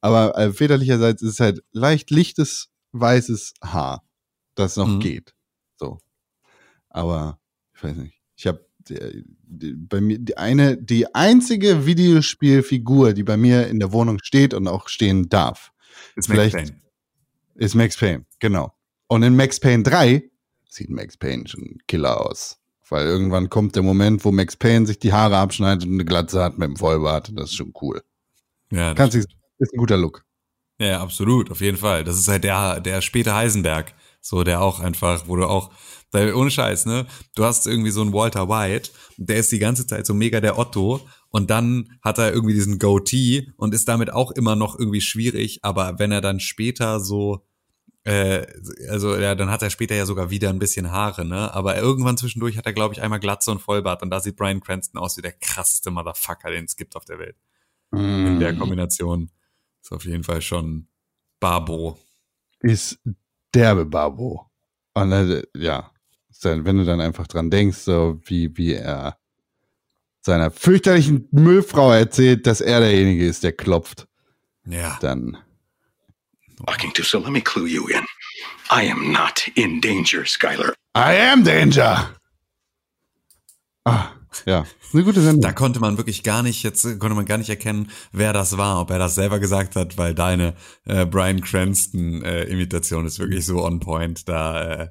aber 0.00 0.38
äh, 0.38 0.52
väterlicherseits 0.52 1.22
ist 1.22 1.32
es 1.32 1.40
halt 1.40 1.64
leicht 1.72 2.10
lichtes, 2.10 2.70
weißes 2.92 3.54
Haar, 3.62 4.04
das 4.54 4.76
noch 4.76 4.88
mhm. 4.88 5.00
geht. 5.00 5.34
So. 5.76 5.98
Aber 6.88 7.40
ich 7.74 7.82
weiß 7.82 7.96
nicht. 7.96 8.20
Ich 8.36 8.46
habe 8.46 8.66
bei 8.88 10.00
mir 10.00 10.18
die 10.18 10.36
eine, 10.36 10.76
die 10.76 11.12
einzige 11.14 11.86
Videospielfigur, 11.86 13.12
die 13.12 13.24
bei 13.24 13.36
mir 13.36 13.66
in 13.66 13.80
der 13.80 13.92
Wohnung 13.92 14.18
steht 14.22 14.54
und 14.54 14.68
auch 14.68 14.88
stehen 14.88 15.28
darf. 15.28 15.72
Ist 16.14 16.28
Max 16.28 16.52
Payne. 16.52 16.80
Ist 17.54 17.74
Max 17.74 17.96
Payne, 17.96 18.26
genau. 18.38 18.75
Und 19.08 19.22
in 19.22 19.36
Max 19.36 19.60
Payne 19.60 19.82
3 19.82 20.22
sieht 20.68 20.90
Max 20.90 21.16
Payne 21.16 21.46
schon 21.48 21.78
Killer 21.86 22.24
aus. 22.26 22.58
Weil 22.88 23.06
irgendwann 23.06 23.50
kommt 23.50 23.74
der 23.74 23.82
Moment, 23.82 24.24
wo 24.24 24.32
Max 24.32 24.56
Payne 24.56 24.86
sich 24.86 24.98
die 24.98 25.12
Haare 25.12 25.38
abschneidet 25.38 25.86
und 25.86 25.94
eine 25.94 26.04
Glatze 26.04 26.42
hat 26.42 26.58
mit 26.58 26.68
dem 26.68 26.76
Vollbart. 26.76 27.32
Das 27.34 27.50
ist 27.50 27.56
schon 27.56 27.72
cool. 27.80 28.02
Ja, 28.70 28.94
das 28.94 28.96
Kannst 28.96 29.16
ist 29.16 29.72
ein 29.72 29.78
guter 29.78 29.96
Look. 29.96 30.24
Ja, 30.78 31.00
absolut, 31.00 31.50
auf 31.50 31.60
jeden 31.60 31.78
Fall. 31.78 32.04
Das 32.04 32.18
ist 32.18 32.28
halt 32.28 32.44
der, 32.44 32.80
der 32.80 33.00
späte 33.00 33.34
Heisenberg. 33.34 33.94
So, 34.20 34.44
der 34.44 34.60
auch 34.60 34.80
einfach, 34.80 35.28
wo 35.28 35.36
du 35.36 35.46
auch, 35.46 35.70
ohne 36.12 36.50
Scheiß, 36.50 36.86
ne? 36.86 37.06
Du 37.34 37.44
hast 37.44 37.66
irgendwie 37.66 37.90
so 37.90 38.00
einen 38.00 38.12
Walter 38.12 38.48
White, 38.48 38.90
der 39.18 39.36
ist 39.36 39.52
die 39.52 39.58
ganze 39.58 39.86
Zeit 39.86 40.06
so 40.06 40.14
mega 40.14 40.40
der 40.40 40.58
Otto 40.58 41.06
und 41.28 41.50
dann 41.50 41.98
hat 42.00 42.18
er 42.18 42.32
irgendwie 42.32 42.54
diesen 42.54 42.78
Goatee 42.78 43.52
und 43.56 43.74
ist 43.74 43.86
damit 43.86 44.12
auch 44.12 44.30
immer 44.30 44.56
noch 44.56 44.78
irgendwie 44.78 45.02
schwierig, 45.02 45.60
aber 45.62 45.98
wenn 45.98 46.10
er 46.10 46.22
dann 46.22 46.40
später 46.40 47.00
so 47.00 47.46
äh, 48.06 48.46
also 48.88 49.16
ja, 49.16 49.34
dann 49.34 49.50
hat 49.50 49.62
er 49.62 49.70
später 49.70 49.96
ja 49.96 50.06
sogar 50.06 50.30
wieder 50.30 50.48
ein 50.50 50.60
bisschen 50.60 50.92
Haare, 50.92 51.24
ne? 51.24 51.52
Aber 51.52 51.76
irgendwann 51.76 52.16
zwischendurch 52.16 52.56
hat 52.56 52.64
er, 52.64 52.72
glaube 52.72 52.94
ich, 52.94 53.02
einmal 53.02 53.18
Glatze 53.18 53.50
und 53.50 53.60
Vollbart 53.60 54.00
und 54.02 54.10
da 54.10 54.20
sieht 54.20 54.36
Brian 54.36 54.60
Cranston 54.60 55.00
aus 55.00 55.16
wie 55.16 55.22
der 55.22 55.32
krasseste 55.32 55.90
Motherfucker, 55.90 56.52
den 56.52 56.66
es 56.66 56.76
gibt 56.76 56.94
auf 56.94 57.04
der 57.04 57.18
Welt. 57.18 57.36
Mm. 57.90 58.26
In 58.26 58.40
der 58.40 58.54
Kombination 58.54 59.32
ist 59.82 59.90
auf 59.90 60.04
jeden 60.04 60.22
Fall 60.22 60.40
schon 60.40 60.86
Barbo. 61.40 61.98
Ist 62.60 63.00
derbe 63.52 63.84
Barbo. 63.84 64.52
Und 64.94 65.10
äh, 65.10 65.42
ja, 65.56 65.90
wenn 66.42 66.78
du 66.78 66.84
dann 66.84 67.00
einfach 67.00 67.26
dran 67.26 67.50
denkst, 67.50 67.78
so 67.78 68.20
wie, 68.24 68.56
wie 68.56 68.74
er 68.74 69.18
seiner 70.20 70.52
fürchterlichen 70.52 71.26
Müllfrau 71.32 71.90
erzählt, 71.90 72.46
dass 72.46 72.60
er 72.60 72.78
derjenige 72.78 73.26
ist, 73.26 73.42
der 73.42 73.52
klopft. 73.52 74.06
Ja. 74.64 74.96
Dann 75.00 75.38
talking 76.64 76.92
to, 76.92 77.02
so 77.02 77.18
let 77.18 77.32
me 77.32 77.40
clue 77.40 77.66
you 77.66 77.88
in. 77.88 78.04
I 78.70 78.84
am 78.84 79.12
not 79.12 79.48
in 79.56 79.80
danger, 79.80 80.24
Skyler. 80.24 80.72
I 80.94 81.14
am 81.14 81.44
danger. 81.44 82.16
Ah, 83.84 84.12
ja, 84.44 84.66
eine 84.92 85.04
gute 85.04 85.20
Sendung. 85.20 85.42
Da 85.42 85.52
konnte 85.52 85.80
man 85.80 85.96
wirklich 85.96 86.22
gar 86.22 86.42
nicht, 86.42 86.62
jetzt 86.62 86.82
konnte 86.98 87.14
man 87.14 87.24
gar 87.24 87.38
nicht 87.38 87.48
erkennen, 87.48 87.90
wer 88.12 88.32
das 88.32 88.56
war, 88.58 88.80
ob 88.80 88.90
er 88.90 88.98
das 88.98 89.14
selber 89.14 89.38
gesagt 89.38 89.76
hat, 89.76 89.96
weil 89.96 90.14
deine 90.14 90.54
äh, 90.84 91.06
Brian 91.06 91.40
Cranston 91.40 92.22
äh, 92.22 92.44
Imitation 92.44 93.06
ist 93.06 93.18
wirklich 93.18 93.46
so 93.46 93.64
on 93.64 93.80
point. 93.80 94.28
Da, 94.28 94.82
äh, 94.82 94.88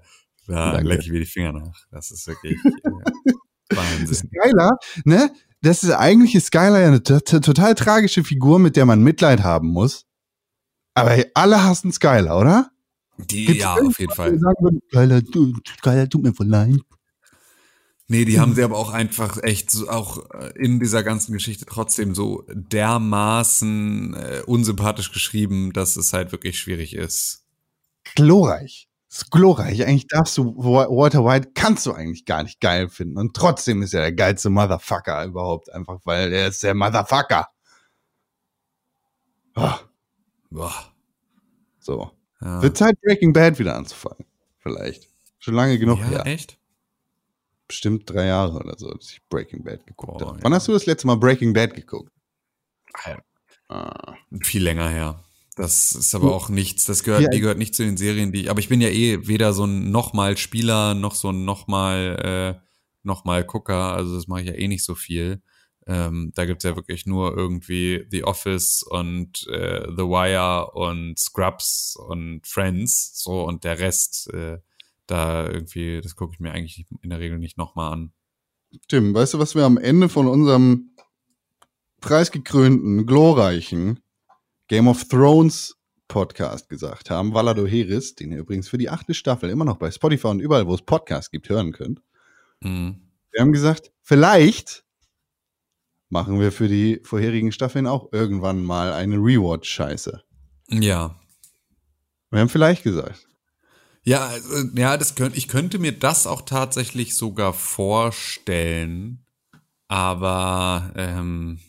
da 0.47 0.79
lecke 0.79 1.03
ich 1.03 1.11
mir 1.11 1.19
die 1.19 1.25
Finger 1.25 1.51
nach. 1.51 1.85
Das 1.91 2.11
ist 2.11 2.25
wirklich 2.27 2.57
äh, 2.63 3.75
Wahnsinn. 3.75 4.29
Skyler, 4.29 4.71
ne? 5.03 5.31
Das 5.61 5.83
ist 5.83 5.91
eigentlich 5.91 6.43
Skyler 6.43 6.79
ja 6.79 6.87
eine 6.87 7.03
total 7.03 7.75
tragische 7.75 8.23
Figur, 8.23 8.59
mit 8.59 8.75
der 8.75 8.85
man 8.85 9.01
Mitleid 9.01 9.41
haben 9.41 9.69
muss. 9.69 10.05
Aber 10.95 11.11
hey, 11.11 11.29
alle 11.33 11.63
hassen 11.63 11.91
Skyler, 11.91 12.39
oder? 12.39 12.71
Die, 13.17 13.45
Gibt's 13.45 13.61
ja, 13.61 13.75
auf 13.75 13.99
jeden 13.99 14.13
Fall. 14.13 14.39
Sagen, 14.39 14.79
Skyler, 14.89 15.21
du, 15.21 15.53
Skyler, 15.77 16.09
tut 16.09 16.23
mir 16.23 16.33
voll 16.33 16.47
leid. 16.47 16.79
Nee, 18.07 18.25
die 18.25 18.39
haben 18.39 18.53
sie 18.53 18.63
aber 18.63 18.77
auch 18.77 18.91
einfach 18.91 19.41
echt 19.41 19.71
so 19.71 19.89
auch 19.89 20.29
äh, 20.31 20.51
in 20.55 20.79
dieser 20.79 21.01
ganzen 21.03 21.33
Geschichte 21.33 21.65
trotzdem 21.65 22.13
so 22.13 22.45
dermaßen 22.49 24.13
äh, 24.13 24.41
unsympathisch 24.45 25.11
geschrieben, 25.11 25.73
dass 25.73 25.95
es 25.97 26.13
halt 26.13 26.31
wirklich 26.31 26.59
schwierig 26.59 26.95
ist. 26.95 27.45
Glorreich. 28.13 28.87
ist 29.09 29.31
glorreich. 29.31 29.83
Eigentlich 29.85 30.07
darfst 30.07 30.37
du 30.37 30.55
Walter 30.55 31.25
White 31.25 31.51
kannst 31.55 31.87
du 31.87 31.93
eigentlich 31.93 32.25
gar 32.25 32.43
nicht 32.43 32.61
geil 32.61 32.89
finden. 32.89 33.17
Und 33.17 33.35
trotzdem 33.35 33.81
ist 33.81 33.95
er 33.95 34.01
der 34.01 34.13
geilste 34.13 34.51
Motherfucker 34.51 35.25
überhaupt. 35.25 35.73
Einfach 35.73 35.99
weil 36.03 36.31
er 36.31 36.49
ist 36.49 36.61
der 36.61 36.75
Motherfucker. 36.75 37.47
Oh. 39.55 39.73
Boah. 40.55 40.93
So. 41.79 42.11
Ja. 42.41 42.61
Wird 42.61 42.77
Zeit, 42.77 42.99
Breaking 43.01 43.33
Bad 43.33 43.59
wieder 43.59 43.75
anzufangen. 43.75 44.25
Vielleicht. 44.59 45.09
Schon 45.37 45.53
lange 45.53 45.77
genug 45.77 45.99
ja, 45.99 46.07
her. 46.07 46.25
echt? 46.25 46.57
Bestimmt 47.67 48.09
drei 48.09 48.27
Jahre 48.27 48.55
oder 48.55 48.75
so, 48.77 48.89
dass 48.93 49.11
ich 49.11 49.21
Breaking 49.27 49.63
Bad 49.63 49.85
geguckt 49.85 50.21
habe. 50.21 50.39
Wann 50.41 50.53
hast 50.53 50.67
du 50.67 50.71
das 50.71 50.85
letzte 50.85 51.07
Mal 51.07 51.17
Breaking 51.17 51.51
Bad 51.51 51.75
geguckt? 51.75 52.11
Ah, 52.93 53.17
ah. 53.67 54.13
Viel 54.41 54.63
länger 54.63 54.87
her. 54.89 55.23
Das 55.57 55.91
ist 55.91 56.15
aber 56.15 56.33
auch 56.33 56.49
nichts, 56.49 56.85
das 56.85 57.03
gehört, 57.03 57.23
ja. 57.23 57.29
die 57.29 57.39
gehört 57.39 57.57
nicht 57.57 57.75
zu 57.75 57.83
den 57.83 57.97
Serien, 57.97 58.31
die 58.31 58.41
ich, 58.41 58.49
aber 58.49 58.59
ich 58.59 58.67
bin 58.67 58.81
ja 58.81 58.89
eh 58.89 59.25
weder 59.27 59.53
so 59.53 59.65
ein 59.65 59.89
nochmal 59.89 60.37
Spieler, 60.37 60.93
noch 60.93 61.15
so 61.15 61.29
ein 61.29 61.45
nochmal, 61.45 62.57
äh, 62.59 62.67
nochmal 63.03 63.45
Gucker, 63.45 63.93
also 63.93 64.15
das 64.15 64.27
mache 64.27 64.41
ich 64.41 64.47
ja 64.47 64.53
eh 64.53 64.67
nicht 64.67 64.83
so 64.83 64.95
viel. 64.95 65.41
Ähm, 65.87 66.31
da 66.33 66.45
gibt's 66.45 66.63
ja 66.63 66.75
wirklich 66.75 67.05
nur 67.05 67.37
irgendwie 67.37 68.05
The 68.09 68.23
Office 68.23 68.81
und 68.83 69.47
äh, 69.47 69.87
The 69.95 70.03
Wire 70.03 70.71
und 70.71 71.19
Scrubs 71.19 71.95
und 71.95 72.41
Friends, 72.45 73.21
so 73.21 73.43
und 73.43 73.63
der 73.63 73.79
Rest, 73.79 74.33
äh, 74.33 74.57
da 75.05 75.47
irgendwie, 75.47 76.01
das 76.01 76.15
gucke 76.15 76.33
ich 76.33 76.39
mir 76.39 76.51
eigentlich 76.51 76.85
in 77.01 77.09
der 77.11 77.19
Regel 77.19 77.37
nicht 77.37 77.57
nochmal 77.57 77.93
an. 77.93 78.13
Tim, 78.87 79.13
weißt 79.13 79.35
du, 79.35 79.39
was 79.39 79.53
wir 79.53 79.63
am 79.63 79.77
Ende 79.77 80.09
von 80.09 80.27
unserem 80.27 80.95
preisgekrönten, 82.01 83.05
glorreichen 83.05 83.99
Game 84.67 84.87
of 84.87 85.07
Thrones 85.07 85.77
Podcast 86.07 86.67
gesagt 86.67 87.11
haben? 87.11 87.35
Valado 87.35 87.67
Heris, 87.67 88.15
den 88.15 88.31
ihr 88.31 88.39
übrigens 88.39 88.67
für 88.67 88.79
die 88.79 88.89
achte 88.89 89.13
Staffel 89.13 89.51
immer 89.51 89.65
noch 89.65 89.77
bei 89.77 89.91
Spotify 89.91 90.27
und 90.27 90.39
überall, 90.39 90.65
wo 90.65 90.73
es 90.73 90.81
Podcasts 90.81 91.29
gibt, 91.29 91.47
hören 91.49 91.71
könnt. 91.71 92.01
Mhm. 92.61 93.01
Wir 93.31 93.41
haben 93.41 93.51
gesagt, 93.51 93.91
vielleicht 94.01 94.84
machen 96.09 96.39
wir 96.39 96.51
für 96.51 96.67
die 96.67 96.99
vorherigen 97.03 97.51
Staffeln 97.51 97.87
auch 97.87 98.11
irgendwann 98.11 98.63
mal 98.63 98.93
eine 98.93 99.15
Rewatch-Scheiße. 99.17 100.21
Ja. 100.69 101.15
Wir 102.31 102.39
haben 102.39 102.49
vielleicht 102.49 102.83
gesagt. 102.83 103.27
Ja, 104.03 104.27
also, 104.27 104.67
ja, 104.75 104.97
das 104.97 105.15
könnt, 105.15 105.35
ich 105.35 105.47
könnte 105.47 105.79
mir 105.79 105.91
das 105.91 106.27
auch 106.27 106.43
tatsächlich 106.43 107.15
sogar 107.15 107.53
vorstellen, 107.53 109.25
aber 109.87 110.91
ähm, 110.95 111.59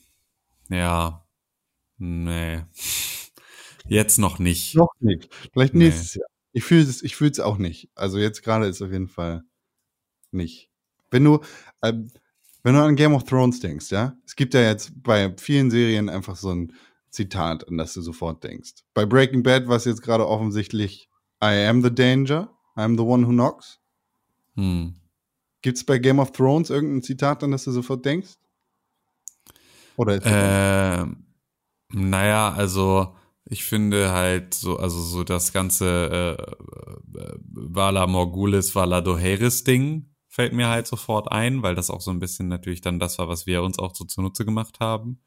ja, 0.69 1.25
nee, 1.97 2.63
jetzt 3.89 4.19
noch 4.19 4.39
nicht. 4.39 4.75
Noch 4.75 4.93
nicht. 5.01 5.35
Vielleicht 5.53 5.75
Nee. 5.75 5.85
nächstes 5.85 6.15
Jahr. 6.15 6.29
Ich 6.53 6.65
fühle 6.65 6.83
es, 6.83 7.03
ich 7.03 7.21
es 7.21 7.41
auch 7.41 7.59
nicht. 7.59 7.91
Also 7.95 8.19
jetzt 8.19 8.43
gerade 8.43 8.67
ist 8.67 8.83
auf 8.83 8.91
jeden 8.91 9.09
Fall 9.09 9.43
nicht. 10.31 10.71
Wenn 11.11 11.25
du, 11.25 11.41
ähm, 11.83 12.11
wenn 12.67 12.75
du 12.75 12.83
an 12.83 12.97
Game 12.97 13.15
of 13.15 13.23
Thrones 13.23 13.61
denkst, 13.61 13.93
ja, 13.93 14.17
es 14.27 14.35
gibt 14.35 14.53
ja 14.53 14.61
jetzt 14.61 14.91
bei 15.01 15.33
vielen 15.39 15.71
Serien 15.71 16.09
einfach 16.09 16.35
so 16.35 16.51
ein 16.51 16.73
Zitat, 17.11 17.69
an 17.69 17.77
das 17.79 17.95
du 17.95 18.01
sofort 18.01 18.43
denkst. 18.43 18.83
Bei 18.93 19.07
Breaking 19.07 19.45
Bad 19.45 19.69
war 19.69 19.77
es 19.77 19.85
jetzt 19.85 20.03
gerade 20.03 20.27
offensichtlich 20.27 21.09
I 21.41 21.65
am 21.69 21.81
the 21.81 21.95
danger, 21.95 22.51
I'm 22.75 22.97
the 22.97 23.05
one 23.05 23.25
who 23.25 23.31
knocks. 23.31 23.79
Hm. 24.57 24.97
Gibt 25.63 25.79
es 25.79 25.85
bei 25.85 25.99
Game 25.99 26.19
of 26.19 26.33
Thrones 26.33 26.71
irgendein 26.71 27.05
Zitat, 27.05 27.45
an 27.45 27.53
das 27.53 27.63
du 27.63 27.71
sofort 27.71 28.05
denkst? 28.05 28.35
Oder 29.95 30.17
ist 30.17 30.23
Ähm, 30.27 31.25
naja, 31.93 32.53
also 32.53 33.15
ich 33.45 33.63
finde 33.63 34.11
halt 34.11 34.55
so, 34.55 34.77
also 34.77 35.01
so 35.01 35.23
das 35.23 35.53
ganze 35.53 36.37
äh, 37.17 37.21
äh, 37.21 37.37
Vala 37.47 38.09
Morgulis, 38.09 38.75
Vala 38.75 39.03
Doheris 39.03 39.63
Ding 39.63 40.16
fällt 40.29 40.53
mir 40.53 40.69
halt 40.69 40.87
sofort 40.87 41.31
ein, 41.33 41.63
weil 41.63 41.75
das 41.75 41.91
auch 41.91 42.01
so 42.01 42.11
ein 42.11 42.19
bisschen 42.19 42.49
natürlich 42.49 42.81
dann 42.81 42.99
das 42.99 43.19
war, 43.19 43.29
was 43.29 43.47
wir 43.47 43.63
uns 43.63 43.79
auch 43.79 43.95
so 43.95 44.05
zunutze 44.05 44.45
gemacht 44.45 44.81
haben. 44.81 45.21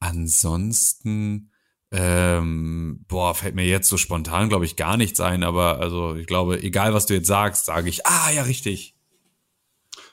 Ansonsten, 0.00 1.50
ähm, 1.90 3.04
boah, 3.08 3.34
fällt 3.34 3.54
mir 3.54 3.66
jetzt 3.66 3.88
so 3.88 3.96
spontan, 3.96 4.48
glaube 4.48 4.64
ich, 4.64 4.76
gar 4.76 4.96
nichts 4.96 5.20
ein, 5.20 5.42
aber 5.42 5.80
also 5.80 6.14
ich 6.16 6.26
glaube, 6.26 6.62
egal 6.62 6.94
was 6.94 7.06
du 7.06 7.14
jetzt 7.14 7.26
sagst, 7.28 7.64
sage 7.66 7.88
ich, 7.88 8.06
ah 8.06 8.30
ja, 8.30 8.42
richtig. 8.42 8.94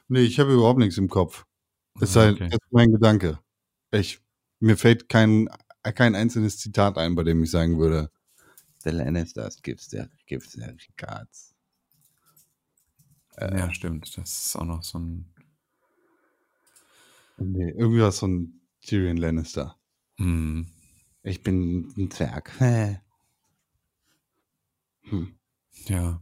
Nee, 0.07 0.21
ich 0.21 0.39
habe 0.39 0.53
überhaupt 0.53 0.79
nichts 0.79 0.97
im 0.97 1.09
Kopf. 1.09 1.45
Das 1.99 2.11
ist 2.11 2.17
Ah, 2.17 2.21
halt 2.21 2.35
okay. 2.35 2.49
das 2.49 2.59
ist 2.61 2.71
mein 2.71 2.91
Gedanke. 2.91 3.39
Ich, 3.91 4.19
mir 4.59 4.77
fällt 4.77 5.09
kein, 5.09 5.49
kein 5.83 6.15
einzelnes 6.15 6.57
Zitat 6.59 6.97
ein, 6.97 7.15
bei 7.15 7.23
dem 7.23 7.43
ich 7.43 7.51
sagen 7.51 7.79
würde, 7.79 8.11
The 8.83 8.91
Lannisters 8.91 9.61
gives 9.63 9.87
their, 9.89 10.09
gives 10.27 10.51
their 10.51 10.75
regards. 10.89 11.54
Ja, 13.39 13.73
stimmt. 13.73 14.17
Das 14.17 14.47
ist 14.47 14.55
auch 14.55 14.65
noch 14.65 14.83
so 14.83 14.99
ein. 14.99 15.25
Nee, 17.37 17.71
irgendwie 17.71 18.01
was 18.01 18.19
von 18.19 18.61
Tyrion 18.81 19.17
Lannister. 19.17 19.75
Hm. 20.17 20.67
Ich 21.23 21.43
bin 21.43 21.93
ein 21.97 22.11
Zwerg. 22.11 22.51
Hm. 25.07 25.35
Ja. 25.85 26.19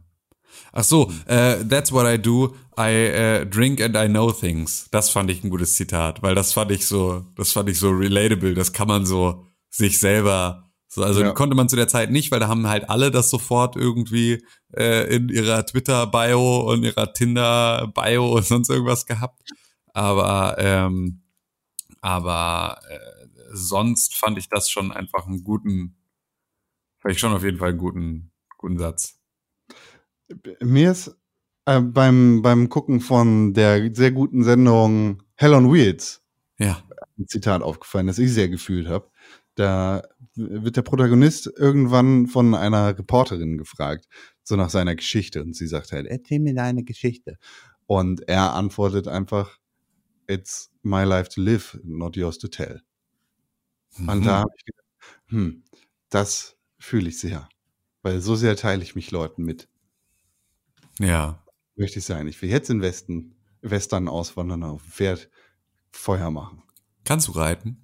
Ach 0.72 0.84
so, 0.84 1.10
äh, 1.26 1.64
that's 1.64 1.90
what 1.90 2.06
I 2.06 2.20
do. 2.20 2.54
I 2.76 2.90
äh, 2.90 3.46
drink 3.46 3.80
and 3.80 3.96
I 3.96 4.08
know 4.08 4.30
things. 4.30 4.88
Das 4.90 5.10
fand 5.10 5.30
ich 5.30 5.42
ein 5.42 5.50
gutes 5.50 5.74
Zitat, 5.74 6.22
weil 6.22 6.34
das 6.34 6.52
fand 6.52 6.70
ich 6.70 6.86
so, 6.86 7.24
das 7.36 7.52
fand 7.52 7.68
ich 7.70 7.78
so 7.78 7.90
relatable. 7.90 8.54
Das 8.54 8.72
kann 8.72 8.88
man 8.88 9.06
so 9.06 9.46
sich 9.70 9.98
selber, 9.98 10.63
so, 10.94 11.02
also 11.02 11.22
Ja. 11.22 11.32
konnte 11.32 11.56
man 11.56 11.68
zu 11.68 11.76
der 11.76 11.88
Zeit 11.88 12.10
nicht, 12.10 12.30
weil 12.30 12.38
da 12.40 12.46
haben 12.48 12.68
halt 12.68 12.88
alle 12.88 13.10
das 13.10 13.28
sofort 13.30 13.74
irgendwie 13.76 14.44
äh, 14.76 15.14
in 15.14 15.28
ihrer 15.28 15.66
Twitter-Bio 15.66 16.60
und 16.72 16.84
ihrer 16.84 17.12
Tinder-Bio 17.12 18.32
und 18.36 18.44
sonst 18.44 18.70
irgendwas 18.70 19.04
gehabt. 19.06 19.42
Aber 19.92 20.56
ähm, 20.58 21.22
aber 22.00 22.80
äh, 22.90 23.26
sonst 23.52 24.14
fand 24.14 24.38
ich 24.38 24.48
das 24.48 24.70
schon 24.70 24.92
einfach 24.92 25.26
einen 25.26 25.42
guten, 25.42 25.96
ich 27.08 27.18
schon 27.18 27.32
auf 27.32 27.42
jeden 27.42 27.58
Fall 27.58 27.70
einen 27.70 27.78
guten, 27.78 28.30
guten 28.58 28.78
Satz. 28.78 29.18
Mir 30.60 30.90
ist 30.92 31.16
äh, 31.66 31.80
beim, 31.80 32.42
beim 32.42 32.68
Gucken 32.68 33.00
von 33.00 33.52
der 33.54 33.94
sehr 33.94 34.10
guten 34.12 34.44
Sendung 34.44 35.22
Hell 35.34 35.54
on 35.54 35.72
Wheels 35.72 36.22
Ja. 36.58 36.82
ein 37.18 37.26
Zitat 37.26 37.62
aufgefallen, 37.62 38.06
das 38.06 38.18
ich 38.18 38.32
sehr 38.32 38.48
gefühlt 38.48 38.86
habe. 38.88 39.10
Da 39.54 40.02
wird 40.36 40.76
der 40.76 40.82
Protagonist 40.82 41.50
irgendwann 41.56 42.26
von 42.26 42.54
einer 42.54 42.98
Reporterin 42.98 43.58
gefragt, 43.58 44.06
so 44.42 44.56
nach 44.56 44.70
seiner 44.70 44.94
Geschichte. 44.96 45.42
Und 45.42 45.54
sie 45.54 45.66
sagt 45.66 45.92
halt, 45.92 46.06
erzähl 46.06 46.40
mir 46.40 46.54
deine 46.54 46.84
Geschichte. 46.84 47.38
Und 47.86 48.28
er 48.28 48.54
antwortet 48.54 49.08
einfach, 49.08 49.58
it's 50.26 50.70
my 50.82 51.04
life 51.04 51.28
to 51.30 51.40
live, 51.40 51.78
not 51.84 52.16
yours 52.16 52.38
to 52.38 52.48
tell. 52.48 52.82
Und 53.98 54.20
Mhm. 54.20 54.24
da 54.24 54.38
habe 54.40 54.50
ich 54.56 54.64
gedacht, 54.64 54.84
hm, 55.26 55.62
das 56.08 56.56
fühle 56.78 57.08
ich 57.08 57.18
sehr. 57.20 57.48
Weil 58.02 58.20
so 58.20 58.34
sehr 58.34 58.56
teile 58.56 58.82
ich 58.82 58.94
mich 58.94 59.10
Leuten 59.10 59.44
mit. 59.44 59.68
Ja. 60.98 61.44
Möchte 61.76 61.98
ich 61.98 62.04
sein. 62.04 62.26
Ich 62.28 62.40
will 62.42 62.50
jetzt 62.50 62.70
in 62.70 62.82
Westen, 62.82 63.34
Western 63.62 64.08
auswandern, 64.08 64.62
auf 64.62 64.82
dem 64.82 64.90
Pferd 64.92 65.30
Feuer 65.90 66.30
machen. 66.30 66.62
Kannst 67.04 67.28
du 67.28 67.32
reiten? 67.32 67.83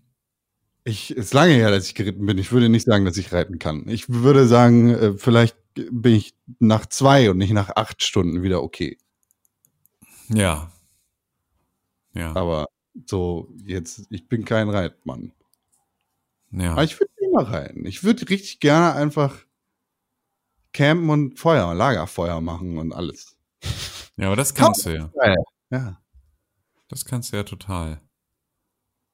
Ich, 0.84 1.10
ist 1.14 1.34
lange 1.34 1.52
her, 1.52 1.70
dass 1.70 1.86
ich 1.86 1.94
geritten 1.94 2.24
bin. 2.24 2.38
Ich 2.38 2.52
würde 2.52 2.68
nicht 2.68 2.86
sagen, 2.86 3.04
dass 3.04 3.16
ich 3.16 3.32
reiten 3.32 3.58
kann. 3.58 3.88
Ich 3.88 4.08
würde 4.08 4.46
sagen, 4.46 4.90
äh, 4.90 5.12
vielleicht 5.16 5.56
bin 5.74 6.14
ich 6.14 6.34
nach 6.58 6.86
zwei 6.86 7.30
und 7.30 7.38
nicht 7.38 7.52
nach 7.52 7.70
acht 7.76 8.02
Stunden 8.02 8.42
wieder 8.42 8.62
okay. 8.62 8.98
Ja. 10.28 10.72
Ja. 12.14 12.34
Aber 12.34 12.68
so 13.06 13.48
jetzt, 13.64 14.06
ich 14.10 14.28
bin 14.28 14.44
kein 14.44 14.68
Reitmann. 14.68 15.32
ja. 16.50 16.72
Aber 16.72 16.84
ich 16.84 16.98
würde 16.98 17.12
immer 17.18 17.48
reiten. 17.48 17.84
Ich 17.86 18.02
würde 18.02 18.28
richtig 18.28 18.60
gerne 18.60 18.94
einfach 18.94 19.36
campen 20.72 21.10
und 21.10 21.38
Feuer, 21.38 21.74
Lagerfeuer 21.74 22.40
machen 22.40 22.78
und 22.78 22.92
alles. 22.92 23.36
ja, 24.16 24.26
aber 24.26 24.36
das 24.36 24.54
kannst 24.54 24.86
du 24.86 24.94
ja. 24.94 25.10
Ja. 25.70 26.00
Das 26.88 27.04
kannst 27.04 27.32
du 27.32 27.36
ja 27.36 27.44
total. 27.44 28.00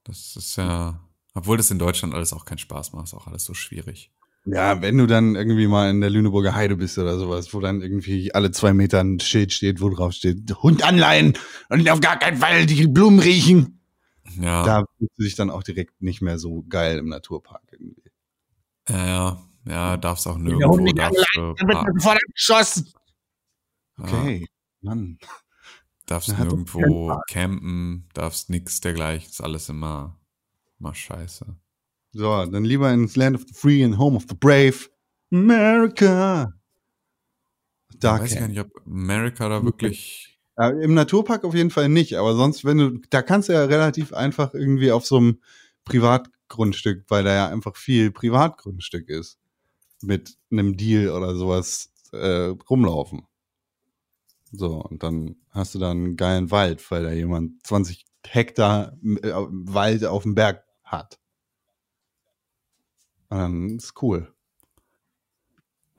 Das 0.04 0.36
ist 0.36 0.56
ja, 0.56 1.00
obwohl 1.36 1.56
das 1.56 1.70
in 1.70 1.78
Deutschland 1.78 2.14
alles 2.14 2.32
auch 2.32 2.44
keinen 2.44 2.58
Spaß 2.58 2.92
macht, 2.92 3.04
ist 3.04 3.14
auch 3.14 3.26
alles 3.26 3.44
so 3.44 3.54
schwierig. 3.54 4.10
Ja, 4.46 4.80
wenn 4.80 4.96
du 4.96 5.06
dann 5.06 5.34
irgendwie 5.34 5.66
mal 5.66 5.90
in 5.90 6.00
der 6.00 6.08
Lüneburger 6.08 6.54
Heide 6.54 6.76
bist 6.76 6.96
oder 6.98 7.18
sowas, 7.18 7.52
wo 7.52 7.60
dann 7.60 7.82
irgendwie 7.82 8.32
alle 8.32 8.52
zwei 8.52 8.72
Meter 8.72 9.00
ein 9.00 9.18
Schild 9.18 9.52
steht, 9.52 9.80
wo 9.80 9.90
drauf 9.90 10.12
steht, 10.12 10.50
Hund 10.62 10.82
anleihen 10.84 11.36
und 11.68 11.88
auf 11.90 12.00
gar 12.00 12.18
keinen 12.18 12.38
Fall 12.38 12.64
die 12.64 12.86
Blumen 12.86 13.18
riechen. 13.18 13.80
Ja. 14.40 14.64
Da 14.64 14.84
fühlst 14.98 15.18
du 15.18 15.22
dich 15.24 15.34
dann 15.34 15.50
auch 15.50 15.62
direkt 15.62 16.00
nicht 16.00 16.22
mehr 16.22 16.38
so 16.38 16.64
geil 16.68 16.98
im 16.98 17.08
Naturpark 17.08 17.62
irgendwie. 17.72 18.02
Ja, 18.88 19.06
ja, 19.06 19.46
ja, 19.66 19.96
darfst 19.96 20.26
auch 20.28 20.36
Hund 20.36 20.44
nirgendwo 20.44 20.76
nicht 20.76 20.96
darfst 20.98 21.26
du, 21.34 21.54
Dann 21.58 21.68
wird 21.68 21.82
man 21.82 21.94
sofort 21.98 22.18
abgeschossen. 22.28 22.92
ja, 23.98 24.04
Okay, 24.04 24.46
Mann. 24.80 25.18
darfst 26.06 26.38
nirgendwo 26.38 27.18
campen, 27.28 28.08
darfst 28.14 28.48
nix 28.48 28.80
dergleichen, 28.80 29.28
ist 29.28 29.40
alles 29.40 29.68
immer, 29.68 30.16
immer 30.78 30.94
scheiße. 30.94 31.46
So, 32.12 32.46
dann 32.46 32.64
lieber 32.64 32.92
ins 32.92 33.16
Land 33.16 33.36
of 33.36 33.44
the 33.46 33.54
Free 33.54 33.84
and 33.84 33.98
Home 33.98 34.16
of 34.16 34.24
the 34.28 34.34
Brave. 34.34 34.88
America. 35.32 36.52
Da 38.00 38.20
weiß 38.20 38.32
ich 38.32 38.38
gar 38.38 38.48
camp. 38.48 38.50
nicht, 38.50 38.60
ob 38.60 38.86
America 38.86 39.48
da 39.48 39.64
wirklich, 39.64 40.38
Ja, 40.58 40.70
Im 40.70 40.94
Naturpark 40.94 41.44
auf 41.44 41.54
jeden 41.54 41.70
Fall 41.70 41.88
nicht, 41.88 42.14
aber 42.14 42.34
sonst, 42.34 42.64
wenn 42.64 42.78
du, 42.78 42.90
da 43.10 43.22
kannst 43.22 43.48
du 43.48 43.52
ja 43.52 43.64
relativ 43.64 44.12
einfach 44.12 44.54
irgendwie 44.54 44.92
auf 44.92 45.06
so 45.06 45.16
einem 45.18 45.40
Privatgrundstück, 45.84 47.04
weil 47.08 47.24
da 47.24 47.34
ja 47.34 47.48
einfach 47.48 47.76
viel 47.76 48.10
Privatgrundstück 48.10 49.08
ist, 49.08 49.38
mit 50.02 50.36
einem 50.50 50.76
Deal 50.76 51.10
oder 51.10 51.34
sowas 51.36 51.92
äh, 52.12 52.54
rumlaufen. 52.70 53.26
So, 54.52 54.80
und 54.82 55.02
dann 55.02 55.36
hast 55.50 55.74
du 55.74 55.78
da 55.78 55.90
einen 55.90 56.16
geilen 56.16 56.50
Wald, 56.50 56.90
weil 56.90 57.02
da 57.02 57.12
jemand 57.12 57.66
20 57.66 58.06
Hektar 58.26 58.96
äh, 59.02 59.32
Wald 59.32 60.04
auf 60.04 60.22
dem 60.22 60.34
Berg 60.34 60.64
hat. 60.86 61.18
Und 63.28 63.38
dann 63.38 63.76
ist 63.76 64.00
cool. 64.02 64.32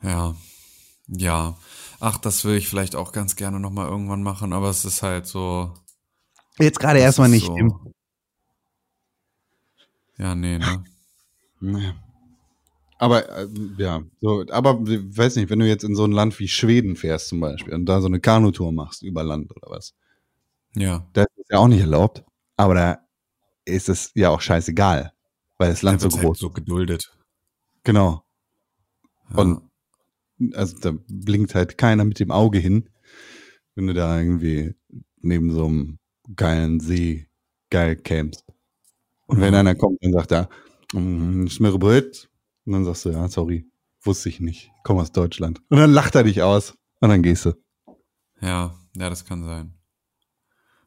ja, 0.01 0.35
ja. 1.07 1.57
Ach, 1.99 2.17
das 2.17 2.43
will 2.45 2.55
ich 2.57 2.67
vielleicht 2.67 2.95
auch 2.95 3.11
ganz 3.11 3.35
gerne 3.35 3.59
nochmal 3.59 3.87
irgendwann 3.87 4.23
machen, 4.23 4.53
aber 4.53 4.69
es 4.69 4.85
ist 4.85 5.03
halt 5.03 5.25
so, 5.27 5.73
Jetzt 6.59 6.79
gerade 6.79 6.95
das 6.99 7.05
erstmal 7.05 7.29
nicht. 7.29 7.45
so. 7.45 7.93
Ja, 10.17 10.35
nee, 10.35 10.57
ne? 10.57 10.83
Nee. 11.59 11.91
Aber 12.99 13.27
äh, 13.29 13.47
ja, 13.79 14.03
so, 14.21 14.43
aber 14.51 14.79
weiß 14.79 15.35
nicht, 15.37 15.49
wenn 15.49 15.57
du 15.59 15.67
jetzt 15.67 15.83
in 15.83 15.95
so 15.95 16.03
ein 16.03 16.11
Land 16.11 16.37
wie 16.39 16.47
Schweden 16.47 16.95
fährst 16.95 17.29
zum 17.29 17.39
Beispiel 17.39 17.73
und 17.73 17.85
da 17.87 17.99
so 17.99 18.07
eine 18.07 18.19
Kanutour 18.19 18.71
machst 18.71 19.01
über 19.03 19.23
Land 19.23 19.49
oder 19.55 19.69
was, 19.71 19.95
Ja. 20.75 21.07
da 21.13 21.23
ist 21.35 21.49
ja 21.51 21.57
auch 21.59 21.67
nicht 21.67 21.81
erlaubt. 21.81 22.23
Aber 22.57 22.75
da 22.75 23.06
ist 23.67 23.89
es 23.89 24.11
ja 24.15 24.29
auch 24.29 24.41
scheißegal, 24.41 25.11
weil 25.57 25.69
das 25.69 25.81
Land 25.81 26.01
Da 26.01 26.09
so 26.09 26.11
wird's 26.11 26.21
groß 26.21 26.27
halt 26.29 26.37
so 26.37 26.49
geduldet. 26.49 27.17
Genau. 27.83 28.23
Ja. 29.31 29.37
Und 29.37 29.61
also 30.53 30.77
da 30.79 30.93
blinkt 31.07 31.55
halt 31.55 31.77
keiner 31.77 32.05
mit 32.05 32.19
dem 32.19 32.31
Auge 32.31 32.59
hin, 32.59 32.89
wenn 33.75 33.87
du 33.87 33.93
da 33.93 34.19
irgendwie 34.19 34.75
neben 35.21 35.51
so 35.51 35.65
einem 35.65 35.99
geilen 36.35 36.79
See 36.79 37.27
geil 37.69 37.95
campst. 37.95 38.45
Und 39.25 39.41
wenn 39.41 39.53
Ja. 39.53 39.59
einer 39.59 39.75
kommt 39.75 40.01
und 40.03 40.13
sagt, 40.13 40.31
ja, 40.31 40.47
mm, 40.93 41.47
schmere 41.47 41.79
Brot, 41.79 42.29
und 42.65 42.73
dann 42.73 42.85
sagst 42.85 43.05
du, 43.05 43.09
ja, 43.09 43.27
sorry, 43.27 43.69
wusste 44.01 44.29
ich 44.29 44.39
nicht, 44.39 44.71
komm 44.83 44.97
aus 44.99 45.11
Deutschland. 45.11 45.61
Und 45.69 45.77
dann 45.77 45.91
lacht 45.91 46.15
er 46.15 46.23
dich 46.23 46.41
aus 46.41 46.75
und 47.01 47.09
dann 47.09 47.23
gehst 47.23 47.45
du. 47.45 47.53
Ja, 48.41 48.75
ja, 48.95 49.09
das 49.09 49.25
kann 49.25 49.43
sein. 49.43 49.73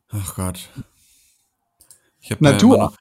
Ach 0.08 0.34
Gott. 0.34 0.70
Natur. 2.39 2.75
Immer 2.75 2.85
noch, 2.85 2.97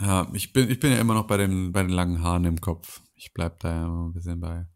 ja, 0.00 0.26
ich 0.32 0.52
bin, 0.52 0.70
ich 0.70 0.80
bin 0.80 0.90
ja 0.90 0.98
immer 0.98 1.14
noch 1.14 1.26
bei 1.26 1.36
den, 1.36 1.72
bei 1.72 1.82
den 1.82 1.90
langen 1.92 2.22
Haaren 2.22 2.44
im 2.44 2.60
Kopf. 2.60 3.00
Ich 3.14 3.32
bleib 3.32 3.60
da 3.60 3.70
ja 3.70 3.84
immer 3.86 4.06
ein 4.06 4.12
bisschen 4.12 4.40
bei. 4.40 4.66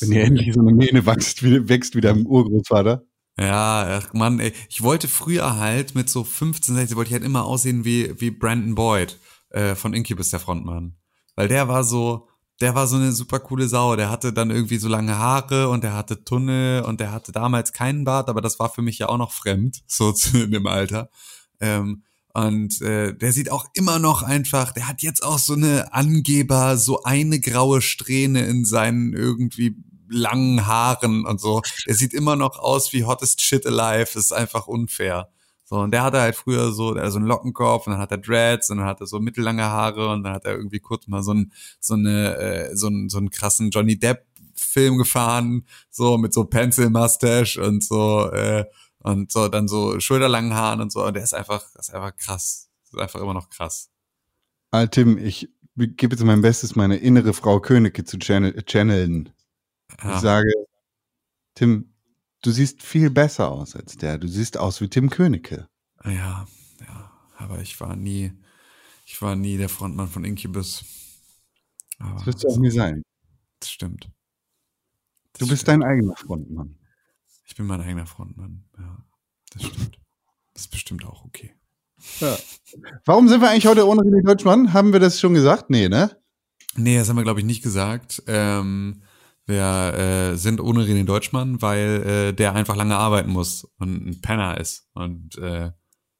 Wenn 0.00 0.10
dir 0.10 0.24
endlich 0.24 0.54
so 0.54 0.60
eine 0.60 0.72
Mähne 0.72 1.04
wächst, 1.04 1.42
wie, 1.42 1.68
wächst 1.68 1.94
wie 1.94 2.00
deinem 2.00 2.26
Urgroßvater. 2.26 3.04
Ja, 3.38 4.00
ach 4.00 4.12
Mann, 4.14 4.40
ey. 4.40 4.52
Ich 4.68 4.82
wollte 4.82 5.06
früher 5.06 5.58
halt 5.58 5.94
mit 5.94 6.10
so 6.10 6.24
15, 6.24 6.74
16, 6.74 6.96
wollte 6.96 7.08
ich 7.10 7.14
halt 7.14 7.24
immer 7.24 7.44
aussehen 7.44 7.84
wie, 7.84 8.20
wie 8.20 8.30
Brandon 8.30 8.74
Boyd 8.74 9.18
äh, 9.50 9.74
von 9.74 9.94
Incubus, 9.94 10.30
der 10.30 10.40
Frontmann. 10.40 10.96
Weil 11.36 11.46
der 11.46 11.68
war 11.68 11.84
so, 11.84 12.28
der 12.60 12.74
war 12.74 12.88
so 12.88 12.96
eine 12.96 13.12
super 13.12 13.38
coole 13.38 13.68
Sau. 13.68 13.94
Der 13.94 14.10
hatte 14.10 14.32
dann 14.32 14.50
irgendwie 14.50 14.78
so 14.78 14.88
lange 14.88 15.16
Haare 15.18 15.68
und 15.68 15.84
der 15.84 15.94
hatte 15.94 16.24
Tunnel 16.24 16.82
und 16.82 16.98
der 16.98 17.12
hatte 17.12 17.30
damals 17.30 17.72
keinen 17.72 18.04
Bart, 18.04 18.28
aber 18.28 18.40
das 18.40 18.58
war 18.58 18.70
für 18.70 18.82
mich 18.82 18.98
ja 18.98 19.08
auch 19.08 19.18
noch 19.18 19.30
fremd, 19.30 19.82
so 19.86 20.10
zu 20.12 20.42
in 20.42 20.50
dem 20.50 20.66
Alter. 20.66 21.10
Ähm, 21.60 22.02
und 22.46 22.80
äh, 22.82 23.14
der 23.14 23.32
sieht 23.32 23.50
auch 23.50 23.66
immer 23.74 23.98
noch 23.98 24.22
einfach, 24.22 24.70
der 24.72 24.86
hat 24.86 25.02
jetzt 25.02 25.24
auch 25.24 25.40
so 25.40 25.54
eine 25.54 25.92
Angeber, 25.92 26.76
so 26.76 27.02
eine 27.02 27.40
graue 27.40 27.82
Strähne 27.82 28.46
in 28.46 28.64
seinen 28.64 29.12
irgendwie 29.12 29.74
langen 30.08 30.64
Haaren 30.64 31.26
und 31.26 31.40
so. 31.40 31.62
Der 31.88 31.96
sieht 31.96 32.14
immer 32.14 32.36
noch 32.36 32.60
aus 32.60 32.92
wie 32.92 33.04
hottest 33.04 33.40
shit 33.42 33.66
alive. 33.66 34.10
Das 34.14 34.26
ist 34.26 34.32
einfach 34.32 34.68
unfair. 34.68 35.28
So, 35.64 35.80
und 35.80 35.90
der 35.90 36.04
hatte 36.04 36.20
halt 36.20 36.36
früher 36.36 36.70
so, 36.72 36.94
der 36.94 37.10
so 37.10 37.18
einen 37.18 37.26
Lockenkopf 37.26 37.88
und 37.88 37.94
dann 37.94 38.00
hat 38.00 38.12
er 38.12 38.18
Dreads 38.18 38.70
und 38.70 38.78
dann 38.78 38.86
hat 38.86 39.00
er 39.00 39.08
so 39.08 39.18
mittellange 39.18 39.64
Haare 39.64 40.10
und 40.10 40.22
dann 40.22 40.32
hat 40.32 40.44
er 40.44 40.54
irgendwie 40.54 40.78
kurz 40.78 41.08
mal 41.08 41.24
so 41.24 41.32
einen, 41.32 41.52
so 41.80 41.94
eine, 41.94 42.36
äh, 42.36 42.76
so 42.76 42.86
einen, 42.86 43.08
so 43.08 43.18
einen 43.18 43.30
krassen 43.30 43.70
Johnny 43.70 43.98
Depp 43.98 44.24
Film 44.54 44.96
gefahren, 44.96 45.66
so 45.90 46.18
mit 46.18 46.32
so 46.32 46.44
Pencil 46.44 46.88
Mustache 46.90 47.60
und 47.60 47.84
so, 47.84 48.30
äh, 48.30 48.64
und 49.00 49.30
so 49.32 49.48
dann 49.48 49.68
so 49.68 50.00
schulterlangen 50.00 50.54
Haaren 50.54 50.80
und 50.80 50.92
so. 50.92 51.04
Und 51.04 51.14
der 51.14 51.22
ist 51.22 51.34
einfach, 51.34 51.62
das 51.74 51.88
ist 51.88 51.94
einfach 51.94 52.16
krass. 52.16 52.68
Das 52.84 52.92
ist 52.94 52.98
einfach 53.00 53.20
immer 53.20 53.34
noch 53.34 53.50
krass. 53.50 53.90
Ah, 54.70 54.86
Tim, 54.86 55.18
ich 55.18 55.48
gebe 55.76 56.14
jetzt 56.16 56.24
mein 56.24 56.42
Bestes, 56.42 56.76
meine 56.76 56.96
innere 56.96 57.32
Frau 57.32 57.60
Königke 57.60 58.04
zu 58.04 58.18
channel 58.18 58.62
channeln. 58.64 59.32
Ich 59.98 60.04
Ja, 60.04 60.18
sage, 60.20 60.52
Tim, 61.54 61.92
du 62.42 62.50
siehst 62.50 62.82
viel 62.82 63.10
besser 63.10 63.50
aus 63.50 63.74
als 63.76 63.96
der. 63.96 64.18
Du 64.18 64.28
siehst 64.28 64.56
aus 64.58 64.80
wie 64.80 64.88
Tim 64.88 65.10
Königke. 65.10 65.68
ja, 66.04 66.46
ja. 66.80 67.12
Aber 67.36 67.60
ich 67.60 67.80
war 67.80 67.94
nie, 67.96 68.32
ich 69.06 69.22
war 69.22 69.36
nie 69.36 69.56
der 69.58 69.68
Frontmann 69.68 70.08
von 70.08 70.24
Incubus. 70.24 70.84
Aber 72.00 72.14
Das 72.16 72.26
wirst 72.26 72.44
du 72.44 72.48
auch 72.48 72.58
nie 72.58 72.70
sein. 72.70 73.02
Das 73.60 73.70
stimmt. 73.70 74.10
Das 75.32 75.40
Du 75.40 75.48
bist 75.48 75.62
stimmt. 75.62 75.82
dein 75.82 75.88
eigener 75.90 76.16
Frontmann. 76.16 76.77
Ich 77.48 77.56
bin 77.56 77.66
mein 77.66 77.80
eigener 77.80 78.06
Frontmann. 78.06 78.64
Ja, 78.78 78.98
das 79.52 79.64
stimmt. 79.64 79.98
Das 80.54 80.62
ist 80.64 80.68
bestimmt 80.70 81.04
auch 81.06 81.24
okay. 81.24 81.54
Warum 83.04 83.28
sind 83.28 83.40
wir 83.40 83.50
eigentlich 83.50 83.66
heute 83.66 83.86
ohne 83.88 84.02
René 84.02 84.24
Deutschmann? 84.24 84.72
Haben 84.72 84.92
wir 84.92 85.00
das 85.00 85.18
schon 85.18 85.34
gesagt? 85.34 85.70
Nee, 85.70 85.88
ne? 85.88 86.16
Nee, 86.76 86.96
das 86.98 87.08
haben 87.08 87.16
wir, 87.16 87.24
glaube 87.24 87.40
ich, 87.40 87.46
nicht 87.46 87.62
gesagt. 87.62 88.22
Ähm, 88.26 89.02
wir 89.46 89.94
äh, 90.32 90.36
sind 90.36 90.60
ohne 90.60 90.84
René 90.84 91.04
Deutschmann, 91.04 91.60
weil 91.62 92.02
äh, 92.06 92.32
der 92.34 92.54
einfach 92.54 92.76
lange 92.76 92.96
arbeiten 92.96 93.30
muss 93.30 93.64
und 93.78 94.06
ein 94.06 94.20
Penner 94.20 94.58
ist. 94.60 94.88
Und 94.92 95.36
äh, 95.38 95.72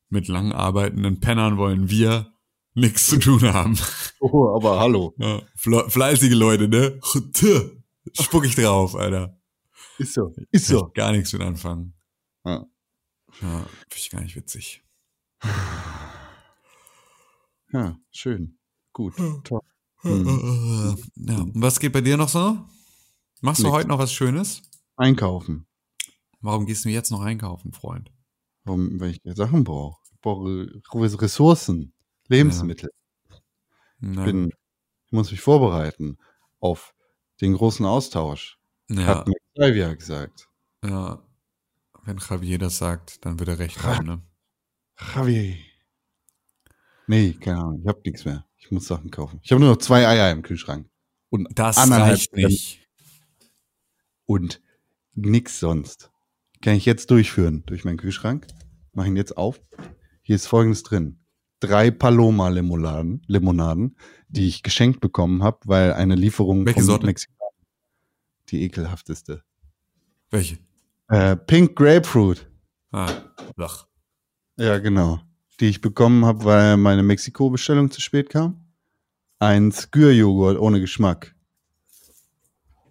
mit 0.09 0.27
lang 0.29 0.53
arbeitenden 0.53 1.21
Pennern 1.21 1.59
wollen 1.59 1.91
wir 1.91 2.33
nichts 2.75 3.07
zu 3.07 3.19
tun 3.19 3.43
haben. 3.43 3.79
Oh, 4.21 4.49
aber 4.53 4.81
hallo. 4.81 5.15
Ja, 5.19 5.41
fle- 5.57 5.89
fleißige 5.89 6.33
Leute, 6.35 6.67
ne? 6.67 6.99
Spuck 8.21 8.45
ich 8.45 8.57
drauf, 8.57 8.97
Alter. 8.97 9.38
Ist 9.99 10.15
so. 10.15 10.33
Ist 10.51 10.67
so. 10.67 10.89
ich 10.89 10.95
Gar 10.95 11.13
nichts 11.13 11.33
mit 11.33 11.43
anfangen. 11.43 11.95
Ja. 12.45 12.65
Ja, 13.43 13.59
finde 13.61 13.97
ich 13.97 14.11
gar 14.11 14.21
nicht 14.23 14.37
witzig. 14.37 14.83
Ja, 17.73 17.99
schön. 18.11 18.59
Gut. 18.93 19.15
Toll. 19.45 19.61
Hm. 20.01 20.97
Ja, 21.17 21.37
und 21.39 21.53
was 21.61 21.79
geht 21.81 21.93
bei 21.93 22.01
dir 22.01 22.17
noch 22.17 22.29
so? 22.29 22.59
Machst 23.41 23.61
du 23.61 23.65
Nichts. 23.65 23.77
heute 23.77 23.89
noch 23.89 23.99
was 23.99 24.13
Schönes? 24.13 24.63
Einkaufen. 24.97 25.67
Warum 26.41 26.67
gehst 26.67 26.85
du 26.85 26.89
jetzt 26.89 27.11
noch 27.11 27.21
einkaufen, 27.21 27.73
Freund? 27.73 28.11
Warum, 28.65 28.99
wenn 29.01 29.11
ich 29.11 29.21
Sachen 29.37 29.65
brauche. 29.65 30.01
Ich 30.13 30.21
brauche 30.21 31.21
Ressourcen. 31.21 31.93
Lebensmittel. 32.29 32.91
Na, 33.99 34.21
Ich, 34.21 34.27
bin, 34.27 34.49
ich 35.07 35.13
muss 35.13 35.31
mich 35.31 35.41
vorbereiten 35.41 36.19
auf 36.61 36.95
den 37.41 37.55
großen 37.55 37.85
Austausch. 37.87 38.58
Ja, 38.91 39.07
Hat 39.07 39.29
mir 39.29 39.35
Xavier 39.57 39.97
gesagt. 39.97 40.49
ja. 40.85 41.23
Wenn 42.05 42.17
Javier 42.19 42.59
das 42.59 42.79
sagt, 42.79 43.25
dann 43.27 43.39
wird 43.39 43.51
er 43.51 43.59
recht 43.59 43.83
haben, 43.83 44.07
ne? 44.07 44.23
Javier. 45.15 45.57
Nee, 47.07 47.35
keine 47.35 47.59
Ahnung. 47.59 47.81
Ich 47.83 47.87
habe 47.89 48.01
nichts 48.05 48.25
mehr. 48.25 48.47
Ich 48.57 48.71
muss 48.71 48.87
Sachen 48.87 49.11
kaufen. 49.11 49.41
Ich 49.43 49.53
habe 49.53 49.61
nur 49.61 49.71
noch 49.73 49.77
zwei 49.79 50.07
Eier 50.09 50.31
im 50.33 50.41
Kühlschrank. 50.43 50.89
Und 51.29 51.49
Das 51.55 51.77
reicht 51.91 52.35
nicht. 52.35 52.89
und 54.25 54.63
nix 55.15 55.61
sonst. 55.61 56.11
Kann 56.63 56.75
ich 56.77 56.87
jetzt 56.87 57.11
durchführen 57.11 57.63
durch 57.67 57.85
meinen 57.85 57.99
Kühlschrank. 57.99 58.47
Mach 58.93 59.05
ihn 59.05 59.17
jetzt 59.17 59.37
auf. 59.37 59.61
Hier 60.23 60.37
ist 60.37 60.47
folgendes 60.47 60.83
drin. 60.85 61.19
Drei 61.61 61.91
Paloma-Limonaden, 61.91 63.23
Limonaden, 63.27 63.97
die 64.29 64.49
ich 64.49 64.63
geschenkt 64.63 65.01
bekommen 65.01 65.43
habe, 65.43 65.59
weil 65.65 65.93
eine 65.93 66.15
Lieferung 66.15 66.65
Welche 66.65 66.83
Sorte? 66.83 67.05
Mexiko. 67.07 67.35
Die 68.51 68.63
ekelhafteste. 68.63 69.43
Welche? 70.31 70.59
Äh, 71.09 71.37
Pink 71.37 71.77
Grapefruit. 71.77 72.51
Ah, 72.93 73.11
lach. 73.57 73.87
Ja, 74.57 74.79
genau. 74.79 75.21
Die 75.61 75.67
ich 75.67 75.81
bekommen 75.81 76.25
habe, 76.25 76.45
weil 76.45 76.77
meine 76.77 77.03
Mexiko-Bestellung 77.03 77.91
zu 77.91 78.01
spät 78.01 78.31
kam. 78.31 78.67
Ein 79.39 79.73
Skür-Joghurt 79.73 80.59
ohne 80.59 80.81
Geschmack. 80.81 81.35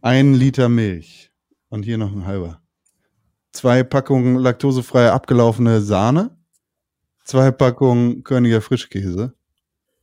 Ein 0.01 0.33
Liter 0.33 0.69
Milch. 0.69 1.31
Und 1.69 1.83
hier 1.83 1.97
noch 1.97 2.11
ein 2.11 2.25
halber. 2.25 2.61
Zwei 3.51 3.83
Packungen 3.83 4.37
laktosefreie 4.37 5.11
abgelaufene 5.11 5.81
Sahne. 5.81 6.37
Zwei 7.23 7.51
Packungen 7.51 8.23
Körniger 8.23 8.61
Frischkäse. 8.61 9.33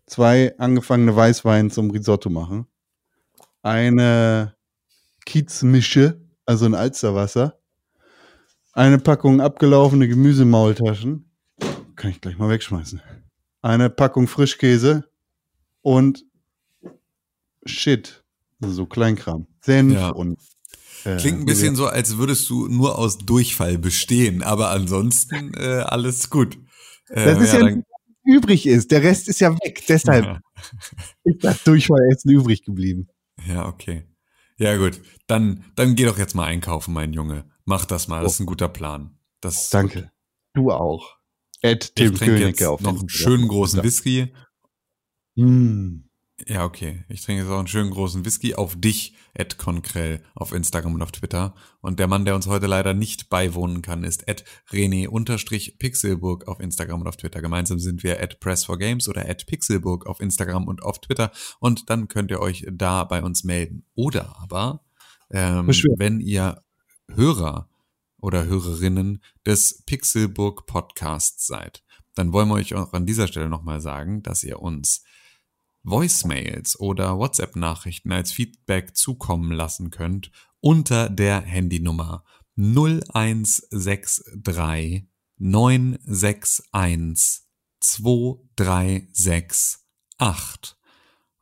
Zwei 0.07 0.55
angefangene 0.59 1.17
Weißwein 1.17 1.71
zum 1.71 1.91
Risotto 1.91 2.29
machen. 2.29 2.67
Eine 3.63 4.54
Kiezmische, 5.27 6.21
also 6.47 6.67
ein 6.67 6.75
Alsterwasser. 6.75 7.59
Eine 8.73 8.99
Packung 8.99 9.41
abgelaufene 9.41 10.09
Gemüsemaultaschen. 10.09 11.31
Kann 11.97 12.11
ich 12.11 12.21
gleich 12.21 12.39
mal 12.39 12.49
wegschmeißen. 12.51 13.01
Eine 13.63 13.89
Packung 13.89 14.27
Frischkäse 14.27 15.09
und 15.81 16.25
Shit. 17.67 18.25
Also 18.61 18.75
so 18.75 18.87
Kleinkram. 18.87 19.47
Senf 19.61 19.95
Ja. 19.95 20.09
und. 20.11 20.39
äh, 21.05 21.17
Klingt 21.17 21.41
ein 21.41 21.47
bisschen 21.47 21.77
so, 21.77 21.87
als 21.87 22.19
würdest 22.19 22.49
du 22.51 22.67
nur 22.69 22.99
aus 22.99 23.19
Durchfall 23.19 23.79
bestehen, 23.79 24.43
aber 24.43 24.71
ansonsten 24.71 25.55
äh, 25.55 25.83
alles 25.87 26.29
gut. 26.31 26.59
Äh, 27.09 27.25
Das 27.25 27.41
ist 27.43 27.53
ja, 27.55 27.61
dann, 27.61 27.85
übrig 28.25 28.67
ist. 28.67 28.91
Der 28.91 29.03
Rest 29.03 29.29
ist 29.29 29.41
ja 29.41 29.53
weg. 29.55 29.85
Deshalb 29.89 30.25
ja, 30.25 30.41
ist 31.25 31.43
das 31.45 31.63
Durchfallessen 31.65 32.31
übrig 32.31 32.63
geblieben. 32.65 33.09
ja, 33.47 33.67
okay. 33.67 34.05
Ja, 34.57 34.77
gut. 34.77 35.01
Dann, 35.27 35.65
dann 35.75 35.95
geh 35.95 36.05
doch 36.05 36.19
jetzt 36.19 36.35
mal 36.35 36.47
einkaufen, 36.47 36.95
mein 36.95 37.13
Junge. 37.13 37.45
Mach 37.65 37.85
das 37.85 38.09
mal. 38.09 38.23
Das 38.23 38.35
ist 38.35 38.41
ein 38.41 38.47
guter 38.47 38.69
Plan. 38.69 39.19
Das 39.41 39.65
ist 39.65 39.75
Danke. 39.75 40.13
Du 40.53 40.71
auch. 40.71 41.17
Ed 41.61 41.85
Ich 41.85 41.95
Tim 41.95 42.15
trinke 42.15 42.39
König 42.39 42.65
auf 42.65 42.81
noch 42.81 42.99
einen 42.99 43.09
schönen 43.09 43.49
großen 43.49 43.83
Whisky. 43.83 44.33
Mm. 45.35 46.03
Ja, 46.47 46.65
okay. 46.65 47.05
Ich 47.09 47.23
trinke 47.23 47.43
jetzt 47.43 47.51
auch 47.51 47.59
einen 47.59 47.69
schönen 47.69 47.93
großen 47.93 48.25
Whisky 48.25 48.57
auf 48.57 48.75
dich, 48.77 49.15
Ed 49.35 49.57
Konkrell, 49.57 50.21
auf 50.35 50.53
Instagram 50.53 50.95
und 50.95 51.03
auf 51.03 51.13
Twitter. 51.13 51.55
Und 51.81 52.01
der 52.01 52.09
Mann, 52.09 52.25
der 52.25 52.35
uns 52.35 52.49
heute 52.49 52.67
leider 52.67 52.93
nicht 52.93 53.29
beiwohnen 53.31 53.83
kann, 53.83 54.03
ist 54.03 54.27
Ed 54.27 54.45
René-Pixelburg 54.71 56.49
auf 56.49 56.59
Instagram 56.59 57.03
und 57.03 57.07
auf 57.07 57.17
Twitter. 57.17 57.41
Gemeinsam 57.41 57.79
sind 57.79 58.03
wir 58.03 58.19
Ed 58.19 58.39
Press4Games 58.43 59.09
oder 59.09 59.29
Ed 59.29 59.47
Pixelburg 59.47 60.07
auf 60.07 60.19
Instagram 60.19 60.67
und 60.67 60.83
auf 60.83 61.01
Twitter. 61.01 61.31
Und 61.61 61.89
dann 61.89 62.09
könnt 62.09 62.33
ihr 62.33 62.41
euch 62.41 62.67
da 62.69 63.05
bei 63.05 63.23
uns 63.23 63.45
melden. 63.45 63.87
Oder 63.95 64.37
aber, 64.41 64.85
ähm, 65.31 65.69
wenn 65.69 66.21
ihr 66.21 66.65
Hörer 67.13 67.69
oder 68.19 68.45
Hörerinnen 68.47 69.23
des 69.47 69.85
Pixelburg 69.87 70.67
Podcasts 70.67 71.47
seid, 71.47 71.85
dann 72.17 72.33
wollen 72.33 72.49
wir 72.49 72.55
euch 72.55 72.75
auch 72.75 72.93
an 72.93 73.07
dieser 73.07 73.29
Stelle 73.29 73.49
nochmal 73.49 73.81
sagen, 73.81 74.25
dass 74.25 74.43
ihr 74.43 74.59
uns 74.61 75.05
Voicemails 75.85 76.81
oder 76.81 77.19
WhatsApp-Nachrichten 77.19 78.11
als 78.11 78.33
Feedback 78.33 78.97
zukommen 78.97 79.53
lassen 79.53 79.91
könnt 79.91 80.31
unter 80.61 81.11
der 81.11 81.43
Handynummer 81.43 82.25
0163 82.57 85.07
961 85.39 87.45
2368. 87.81 90.77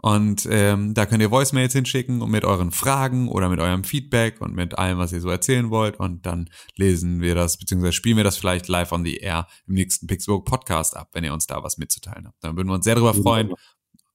Und 0.05 0.49
ähm, 0.51 0.95
da 0.95 1.07
könnt 1.07 1.23
ihr 1.23 1.31
Voicemails 1.31 1.75
hinschicken 1.75 2.23
und 2.23 2.31
mit 2.33 2.45
euren 2.45 2.73
Fragen 2.73 3.29
oder 3.29 3.49
mit 3.49 3.61
eurem 3.61 3.85
Feedback 3.85 4.41
und 4.41 4.53
mit 4.53 4.77
allem, 4.77 4.99
was 4.99 5.13
ihr 5.13 5.21
so 5.21 5.29
erzählen 5.29 5.71
wollt. 5.71 6.01
Und 6.01 6.27
dann 6.27 6.51
lesen 6.75 7.21
wir 7.21 7.37
das, 7.37 7.57
beziehungsweise 7.57 7.93
spielen 7.93 8.17
wir 8.17 8.25
das 8.25 8.37
vielleicht 8.37 8.67
live 8.67 8.91
on 8.91 9.05
the 9.05 9.19
air 9.19 9.47
im 9.69 9.75
nächsten 9.75 10.09
Pixburg 10.09 10.45
Podcast 10.45 10.97
ab, 10.97 11.11
wenn 11.13 11.23
ihr 11.23 11.33
uns 11.33 11.47
da 11.47 11.63
was 11.63 11.79
mitzuteilen 11.79 12.27
habt. 12.27 12.43
Dann 12.43 12.57
würden 12.57 12.67
wir 12.67 12.75
uns 12.75 12.85
sehr 12.85 12.97
darüber 12.97 13.15
freuen. 13.15 13.55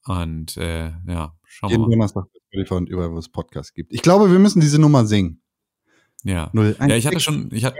Und 0.08 0.58
äh, 0.58 0.92
ja, 1.08 1.34
schauen 1.46 1.72
wir 1.72 1.78
mal. 1.80 1.84
Jeden 1.86 1.92
Donnerstag 1.92 2.26
Spotify 2.48 2.74
und 2.76 2.90
überall, 2.90 3.12
wo 3.12 3.18
es 3.18 3.30
Podcasts 3.30 3.74
gibt. 3.74 3.94
Ich 3.94 4.02
glaube, 4.02 4.32
wir 4.32 4.40
müssen 4.40 4.62
diese 4.62 4.80
Nummer 4.80 5.06
singen. 5.06 5.42
Ja. 6.24 6.50
0, 6.54 6.76
1, 6.80 6.90
ja, 6.90 6.98
ich 6.98 7.08
hatte 7.08 7.20
schon, 7.20 7.50
ich 7.52 7.66
hatte, 7.66 7.78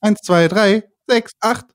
1, 0.00 0.20
2, 0.22 0.48
3, 0.48 0.84
6, 1.08 1.32
8. 1.40 1.66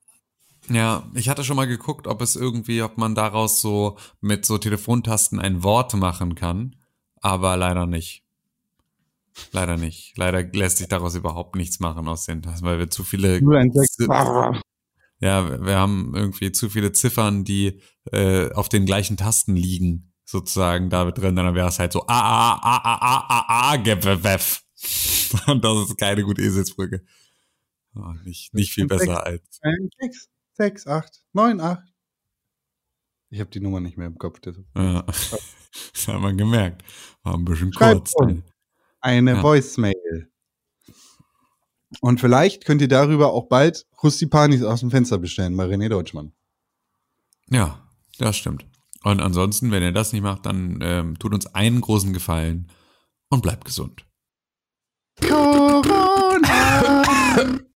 Ja, 0.69 1.09
ich 1.13 1.29
hatte 1.29 1.43
schon 1.43 1.55
mal 1.55 1.67
geguckt, 1.67 2.07
ob 2.07 2.21
es 2.21 2.35
irgendwie, 2.35 2.81
ob 2.81 2.97
man 2.97 3.15
daraus 3.15 3.61
so 3.61 3.97
mit 4.21 4.45
so 4.45 4.57
Telefontasten 4.57 5.39
ein 5.39 5.63
Wort 5.63 5.93
machen 5.93 6.35
kann, 6.35 6.75
aber 7.21 7.57
leider 7.57 7.85
nicht. 7.85 8.23
Leider 9.51 9.77
nicht. 9.77 10.17
Leider 10.17 10.43
lässt 10.43 10.77
sich 10.77 10.87
daraus 10.87 11.15
überhaupt 11.15 11.55
nichts 11.55 11.79
machen 11.79 12.07
aus 12.07 12.25
den 12.25 12.41
Tasten, 12.41 12.65
weil 12.65 12.79
wir 12.79 12.89
zu 12.89 13.03
viele 13.03 13.39
016. 13.39 14.07
ja, 15.19 15.63
wir 15.65 15.75
haben 15.77 16.13
irgendwie 16.15 16.51
zu 16.51 16.69
viele 16.69 16.91
Ziffern, 16.91 17.43
die 17.43 17.81
äh, 18.11 18.51
auf 18.53 18.69
den 18.69 18.85
gleichen 18.85 19.17
Tasten 19.17 19.55
liegen, 19.55 20.13
sozusagen 20.25 20.89
da 20.89 21.09
drin. 21.11 21.35
Dann 21.35 21.55
wäre 21.55 21.67
es 21.67 21.79
halt 21.79 21.93
so 21.93 22.05
a 22.07 22.19
a 22.19 22.53
a 22.55 22.77
a 22.77 22.97
a 22.97 23.39
a 23.39 23.71
a 23.73 23.75
gewef. 23.77 24.63
Und 25.47 25.63
das 25.65 25.89
ist 25.89 25.97
keine 25.97 26.23
gute 26.23 26.41
Eselsbrücke. 26.41 27.03
Oh, 27.95 28.13
nicht, 28.23 28.53
nicht 28.53 28.71
viel 28.73 28.85
besser 28.85 29.25
als. 29.25 29.59
6, 29.99 30.29
6, 30.53 30.87
8, 30.87 31.23
9, 31.33 31.59
8. 31.59 31.79
Ich 33.29 33.39
habe 33.39 33.49
die 33.49 33.59
Nummer 33.59 33.79
nicht 33.79 33.97
mehr 33.97 34.07
im 34.07 34.17
Kopf. 34.17 34.39
Deshalb. 34.39 34.65
Ja. 34.75 35.05
Das 35.93 36.07
hat 36.07 36.21
man 36.21 36.37
gemerkt. 36.37 36.83
War 37.23 37.35
ein 37.35 37.45
bisschen 37.45 37.71
Schreibt 37.73 38.13
kurz. 38.13 38.13
uns. 38.15 38.43
Eine 39.01 39.33
Ja. 39.33 39.43
Voicemail. 39.43 40.31
Und 42.01 42.19
vielleicht 42.19 42.65
könnt 42.65 42.81
ihr 42.81 42.87
darüber 42.87 43.31
auch 43.33 43.47
bald 43.47 43.85
Rustipanis 44.01 44.63
aus 44.63 44.81
dem 44.81 44.91
Fenster 44.91 45.17
bestellen 45.17 45.57
bei 45.57 45.65
René 45.65 45.89
Deutschmann. 45.89 46.31
Ja, 47.49 47.87
das 48.19 48.37
stimmt. 48.37 48.65
Und 49.03 49.21
ansonsten, 49.21 49.71
wenn 49.71 49.83
ihr 49.83 49.91
das 49.91 50.13
nicht 50.13 50.23
macht, 50.23 50.45
dann 50.45 50.79
ähm, 50.81 51.17
tut 51.19 51.33
uns 51.33 51.47
einen 51.53 51.81
großen 51.81 52.13
Gefallen 52.13 52.69
und 53.29 53.41
bleibt 53.41 53.65
gesund. 53.65 54.05
Corona! 55.21 57.03